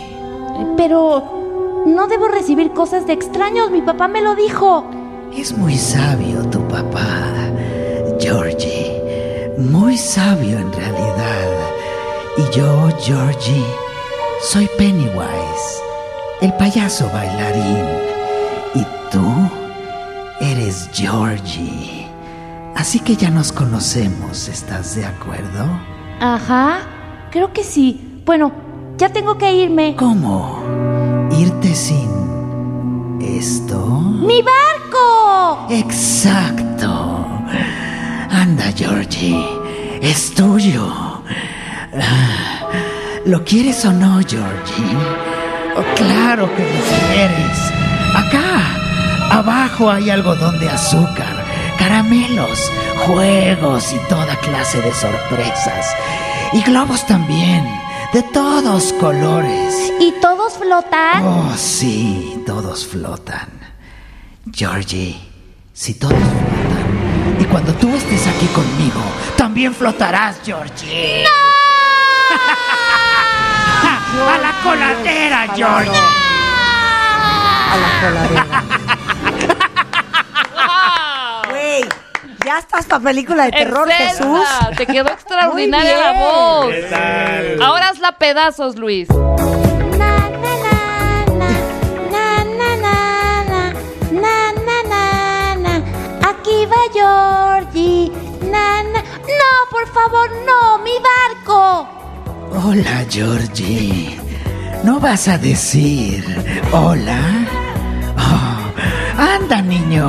Pero 0.78 1.84
no 1.88 2.08
debo 2.08 2.28
recibir 2.28 2.72
cosas 2.72 3.08
de 3.08 3.14
extraños, 3.14 3.72
mi 3.72 3.82
papá 3.82 4.08
me 4.08 4.22
lo 4.22 4.36
dijo. 4.36 4.86
Es 5.36 5.58
muy 5.58 5.76
sabio 5.76 6.48
tu 6.50 6.60
papá, 6.68 7.08
Georgie. 8.20 8.75
Muy 9.70 9.98
sabio 9.98 10.60
en 10.60 10.72
realidad. 10.72 11.50
Y 12.38 12.56
yo, 12.56 12.90
Georgie, 13.00 13.66
soy 14.42 14.70
Pennywise, 14.78 15.82
el 16.42 16.54
payaso 16.54 17.10
bailarín. 17.12 17.86
Y 18.76 18.86
tú 19.12 19.24
eres 20.40 20.90
Georgie. 20.94 22.08
Así 22.76 23.00
que 23.00 23.16
ya 23.16 23.30
nos 23.30 23.52
conocemos, 23.52 24.48
¿estás 24.50 24.96
de 24.96 25.06
acuerdo? 25.06 25.66
Ajá, 26.20 26.82
creo 27.32 27.52
que 27.52 27.64
sí. 27.64 28.22
Bueno, 28.26 28.52
ya 28.98 29.10
tengo 29.10 29.38
que 29.38 29.52
irme. 29.54 29.96
¿Cómo? 29.98 30.62
¿Irte 31.32 31.74
sin 31.74 33.18
esto? 33.20 33.80
¡Mi 33.88 34.42
barco! 34.44 35.68
Exacto. 35.70 37.26
Anda, 38.36 38.72
Georgie. 38.76 39.48
Es 40.02 40.36
tuyo. 40.36 40.86
Ah, 41.98 42.68
¿Lo 43.26 43.44
quieres 43.46 43.86
o 43.86 43.94
no, 43.94 44.20
Georgie? 44.28 44.98
Oh, 45.78 45.84
claro 45.96 46.54
que 46.56 46.64
lo 46.64 46.82
quieres. 47.14 47.58
Acá, 48.14 49.38
abajo 49.38 49.90
hay 49.90 50.10
algodón 50.10 50.60
de 50.60 50.70
azúcar, 50.70 51.46
caramelos, 51.80 52.72
juegos 53.06 53.94
y 53.94 54.10
toda 54.10 54.36
clase 54.42 54.82
de 54.82 54.94
sorpresas. 54.94 55.96
Y 56.52 56.62
globos 56.62 57.08
también, 57.08 57.66
de 58.14 58.22
todos 58.22 58.94
colores. 59.00 59.92
¿Y 60.00 60.14
todos 60.22 60.58
flotan? 60.58 61.24
Oh, 61.26 61.54
sí, 61.58 62.44
todos 62.46 62.86
flotan. 62.86 63.50
Georgie, 64.52 65.18
si 65.74 65.94
todos 65.96 66.20
flotan, 66.20 66.55
y 67.40 67.46
cuando 67.46 67.74
tú 67.74 67.96
estés 67.96 68.28
aquí 68.28 68.46
conmigo, 68.48 69.02
también 69.38 69.74
flotarás, 69.74 70.40
Georgie. 70.44 71.26
¡A 74.16 74.38
la 74.38 74.54
coladera, 74.64 75.48
Georgie! 75.56 75.92
A 77.72 77.78
la 77.78 77.90
coladera. 78.02 78.64
Güey, 81.50 81.84
ya 82.46 82.60
estás 82.60 82.86
para 82.86 83.04
película 83.04 83.46
de 83.46 83.52
terror, 83.52 83.90
Excelsa, 83.90 84.24
Jesús. 84.24 84.48
Te 84.78 84.86
quedó 84.86 85.10
extraordinaria 85.14 85.98
la 85.98 86.14
voz. 86.14 86.68
¿Qué 86.68 86.82
tal? 86.90 87.62
Ahora 87.62 87.90
hazla 87.90 88.18
pedazos, 88.18 88.78
Luis. 88.78 89.10
Georgie. 97.16 98.12
Na, 98.54 98.84
na. 98.94 99.00
No, 99.40 99.52
por 99.74 99.86
favor, 99.98 100.28
no, 100.50 100.60
mi 100.86 100.96
barco. 101.10 101.88
Hola, 102.64 103.06
Georgie. 103.10 104.20
¿No 104.84 105.00
vas 105.00 105.28
a 105.28 105.38
decir 105.38 106.24
hola? 106.72 107.22
Oh, 108.18 109.22
anda, 109.34 109.62
niño. 109.62 110.06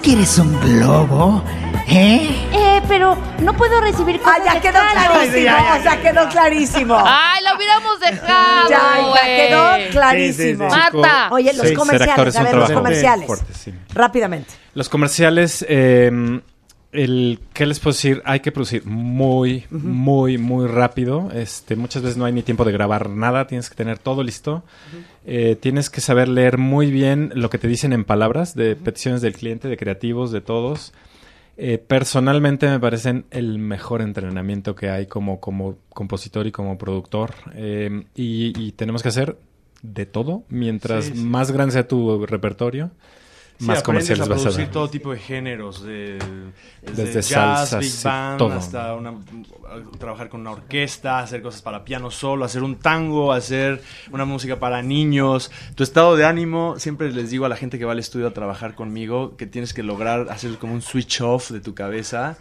¿No 0.00 0.04
quieres 0.04 0.38
un 0.38 0.58
globo? 0.60 1.44
¿Eh? 1.86 2.30
Eh, 2.54 2.80
pero 2.88 3.18
no 3.40 3.52
puedo 3.54 3.82
recibir 3.82 4.18
Ah, 4.24 4.38
cosas 4.38 4.44
ya 4.46 4.54
de 4.54 4.60
quedó 4.62 4.80
clarísimo, 4.80 5.56
o 5.78 5.82
sea, 5.82 6.00
quedó 6.00 6.28
clarísimo. 6.30 7.02
Ay, 7.04 7.44
lo 7.44 7.54
hubiéramos 7.54 8.00
dejado. 8.00 8.70
Ya, 8.70 8.80
ya 9.14 9.26
quedó 9.36 9.90
clarísimo. 9.90 10.70
Sí, 10.70 10.74
sí, 10.74 10.80
sí. 10.90 10.96
Marta. 10.96 11.28
Oye, 11.32 11.52
los 11.52 11.72
comerciales, 11.72 12.34
a 12.34 12.42
ver, 12.42 12.54
los 12.54 12.70
comerciales. 12.70 13.26
fuerte, 13.26 13.52
sí. 13.52 13.74
Rápidamente. 13.92 14.54
Los 14.72 14.88
comerciales, 14.88 15.66
eh, 15.68 16.40
el, 16.92 17.38
¿qué 17.52 17.66
les 17.66 17.78
puedo 17.80 17.92
decir? 17.92 18.20
Hay 18.24 18.40
que 18.40 18.52
producir 18.52 18.84
muy, 18.86 19.64
muy, 19.70 20.38
muy 20.38 20.66
rápido. 20.66 21.30
Este, 21.32 21.76
muchas 21.76 22.02
veces 22.02 22.16
no 22.16 22.24
hay 22.24 22.32
ni 22.32 22.42
tiempo 22.42 22.64
de 22.64 22.72
grabar 22.72 23.08
nada, 23.10 23.46
tienes 23.46 23.70
que 23.70 23.76
tener 23.76 23.98
todo 23.98 24.22
listo. 24.22 24.64
Eh, 25.24 25.56
tienes 25.60 25.90
que 25.90 26.00
saber 26.00 26.28
leer 26.28 26.58
muy 26.58 26.90
bien 26.90 27.30
lo 27.34 27.50
que 27.50 27.58
te 27.58 27.68
dicen 27.68 27.92
en 27.92 28.04
palabras, 28.04 28.54
de 28.54 28.74
peticiones 28.76 29.22
del 29.22 29.34
cliente, 29.34 29.68
de 29.68 29.76
creativos, 29.76 30.32
de 30.32 30.40
todos. 30.40 30.92
Eh, 31.56 31.76
personalmente 31.78 32.68
me 32.68 32.80
parecen 32.80 33.26
el 33.30 33.58
mejor 33.58 34.00
entrenamiento 34.00 34.74
que 34.74 34.88
hay 34.88 35.06
como, 35.06 35.40
como 35.40 35.76
compositor 35.90 36.46
y 36.46 36.52
como 36.52 36.78
productor. 36.78 37.34
Eh, 37.54 38.04
y, 38.14 38.52
y 38.58 38.72
tenemos 38.72 39.02
que 39.02 39.10
hacer 39.10 39.36
de 39.82 40.06
todo. 40.06 40.42
Mientras 40.48 41.04
Sí, 41.06 41.12
sí. 41.14 41.22
más 41.22 41.52
grande 41.52 41.72
sea 41.72 41.86
tu 41.86 42.24
repertorio, 42.26 42.90
más 43.60 43.82
comerciales 43.82 44.26
a 44.26 44.28
vas 44.28 44.40
a 44.40 44.42
producir 44.42 44.64
dar. 44.64 44.72
todo 44.72 44.90
tipo 44.90 45.12
de 45.12 45.18
géneros, 45.18 45.84
de, 45.84 46.18
Desde 46.82 47.14
jazz, 47.14 47.28
salsas, 47.28 47.80
big 47.80 47.90
sí, 47.90 48.04
band, 48.04 48.38
todo. 48.38 48.52
hasta 48.52 48.94
una, 48.94 49.14
trabajar 49.98 50.28
con 50.28 50.40
una 50.40 50.52
orquesta, 50.52 51.18
hacer 51.18 51.42
cosas 51.42 51.62
para 51.62 51.84
piano 51.84 52.10
solo, 52.10 52.44
hacer 52.44 52.62
un 52.62 52.76
tango, 52.76 53.32
hacer 53.32 53.82
una 54.10 54.24
música 54.24 54.58
para 54.58 54.82
niños. 54.82 55.50
Tu 55.74 55.82
estado 55.82 56.16
de 56.16 56.24
ánimo, 56.24 56.78
siempre 56.78 57.12
les 57.12 57.30
digo 57.30 57.44
a 57.44 57.48
la 57.48 57.56
gente 57.56 57.78
que 57.78 57.84
va 57.84 57.92
al 57.92 57.98
estudio 57.98 58.26
a 58.26 58.32
trabajar 58.32 58.74
conmigo 58.74 59.36
que 59.36 59.46
tienes 59.46 59.74
que 59.74 59.82
lograr 59.82 60.28
hacer 60.30 60.56
como 60.56 60.74
un 60.74 60.82
switch 60.82 61.20
off 61.20 61.50
de 61.50 61.60
tu 61.60 61.74
cabeza. 61.74 62.38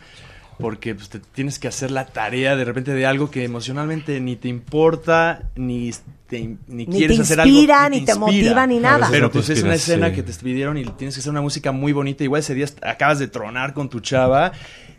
Porque 0.60 0.94
pues, 0.94 1.10
te 1.10 1.20
tienes 1.20 1.58
que 1.58 1.70
hacer 1.70 1.90
la 1.90 2.06
tarea 2.06 2.56
de 2.56 2.66
repente 2.66 2.94
de 2.94 3.06
algo 3.06 3.32
que 3.32 3.46
emocionalmente 3.46 4.20
ni 4.20 4.36
te 4.36 4.50
importa, 4.50 5.44
ni, 5.56 5.92
te, 6.28 6.58
ni, 6.68 6.86
Ni 6.86 6.86
quieres 6.86 7.18
te 7.18 7.24
hacer 7.24 7.48
inspira, 7.48 7.86
algo. 7.86 7.98
ni 7.98 8.06
te 8.06 8.16
motiva, 8.16 8.68
ni 8.68 8.80
nada. 8.80 9.08
Pero 9.10 9.28
no 9.28 9.32
pues 9.32 9.50
es 9.50 9.64
una 9.64 9.76
escena 9.76 10.10
sí. 10.10 10.16
que 10.16 10.24
te 10.24 10.34
pidieron 10.34 10.78
y 10.78 10.84
tienes 10.84 11.16
que 11.16 11.22
hacer 11.22 11.32
una 11.32 11.42
música 11.42 11.72
muy 11.72 11.94
bonita. 11.94 12.26
Igual 12.26 12.42
ese 12.42 12.56
día 12.56 12.68
acabas 12.82 13.20
de 13.20 13.28
tronar 13.28 13.74
con 13.74 13.90
tu 13.90 14.02
chava. 14.02 14.52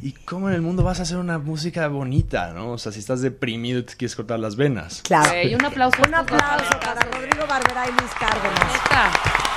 ¿Y 0.02 0.12
cómo 0.12 0.48
en 0.48 0.54
el 0.54 0.62
mundo 0.62 0.82
vas 0.82 0.98
a 0.98 1.02
hacer 1.02 1.18
una 1.18 1.38
música 1.38 1.86
bonita, 1.88 2.54
no? 2.54 2.72
O 2.72 2.78
sea, 2.78 2.90
si 2.90 3.00
estás 3.00 3.20
deprimido 3.20 3.80
y 3.80 3.82
te 3.82 3.96
quieres 3.96 4.16
cortar 4.16 4.40
las 4.40 4.56
venas. 4.56 5.02
Claro. 5.02 5.28
Güey, 5.28 5.54
un 5.54 5.62
aplauso. 5.62 5.98
Un 6.08 6.14
aplauso 6.14 6.70
para 6.82 7.02
Rodrigo 7.02 7.46
Barberá 7.46 7.84
y 7.86 7.90
Luis 7.90 8.10
Cárdenas. 8.18 9.12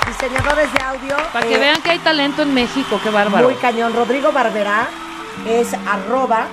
Diseñadores 0.06 0.70
de 0.70 0.82
audio. 0.82 1.16
Para 1.32 1.46
eh, 1.46 1.48
que 1.48 1.58
vean 1.58 1.80
que 1.80 1.90
hay 1.92 1.98
talento 2.00 2.42
en 2.42 2.52
México, 2.52 3.00
qué 3.02 3.08
bárbaro. 3.08 3.48
Muy 3.48 3.56
cañón. 3.56 3.94
Rodrigo 3.94 4.32
Barberá 4.32 4.86
es 5.48 5.72
arroba 5.86 6.48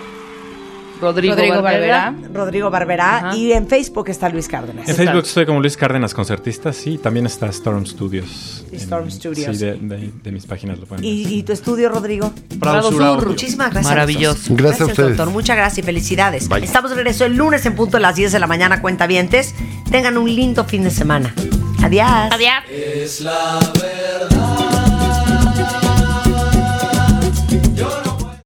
Rodrigo, 1.02 1.34
Rodrigo 1.34 1.62
Barberá. 1.64 2.12
Barberá. 2.12 2.30
Rodrigo 2.32 2.70
Barberá 2.70 3.18
Ajá. 3.18 3.36
y 3.36 3.52
en 3.54 3.66
Facebook 3.68 4.08
está 4.10 4.30
Luis 4.30 4.48
Cárdenas. 4.48 4.88
En 4.88 4.96
Facebook 4.96 5.24
estoy 5.26 5.48
como 5.48 5.60
Luis 5.60 5.76
Cárdenas, 5.76 6.14
concertista, 6.14 6.72
sí. 6.74 7.00
También 7.00 7.26
está 7.26 7.48
Storm 7.48 7.88
Studios. 7.88 8.64
Y 8.72 8.76
Storm 8.76 9.06
En- 9.06 9.12
Studios. 9.12 9.58
Sí, 9.58 9.66
de, 9.66 9.74
de- 9.78 10.12
de 10.24 10.32
mis 10.32 10.46
páginas 10.46 10.78
lo 10.78 10.86
pueden 10.86 11.02
ver. 11.02 11.12
¿Y, 11.12 11.40
y 11.40 11.42
tu 11.44 11.54
estudio, 11.54 11.90
Rodrigo? 11.90 12.32
Prado 12.60 12.92
Sur 12.92 13.02
Audio. 13.02 13.28
Muchísimas 13.30 13.72
gracias. 13.72 13.92
Maravilloso. 13.92 14.54
Gracias 14.56 14.82
a 14.82 14.86
ustedes. 14.92 15.18
doctor. 15.18 15.34
Muchas 15.34 15.58
gracias 15.58 15.80
y 15.80 15.82
felicidades. 15.82 16.48
Bye. 16.48 16.64
Estamos 16.66 16.92
de 16.92 16.98
regreso 16.98 17.26
el 17.26 17.36
lunes 17.36 17.66
en 17.66 17.76
punto 17.76 17.98
a 17.98 18.00
las 18.00 18.16
10 18.16 18.32
de 18.34 18.40
la 18.40 18.46
mañana, 18.46 18.80
cuentavientes. 18.80 19.56
Tengan 19.90 20.20
un 20.20 20.34
lindo 20.34 20.66
fin 20.66 20.84
de 20.84 20.92
semana. 20.92 21.34
Adiós. 21.84 22.08
Adiós. 22.32 22.54
Es 22.72 23.22
la 23.22 23.60
verdad. 23.82 24.61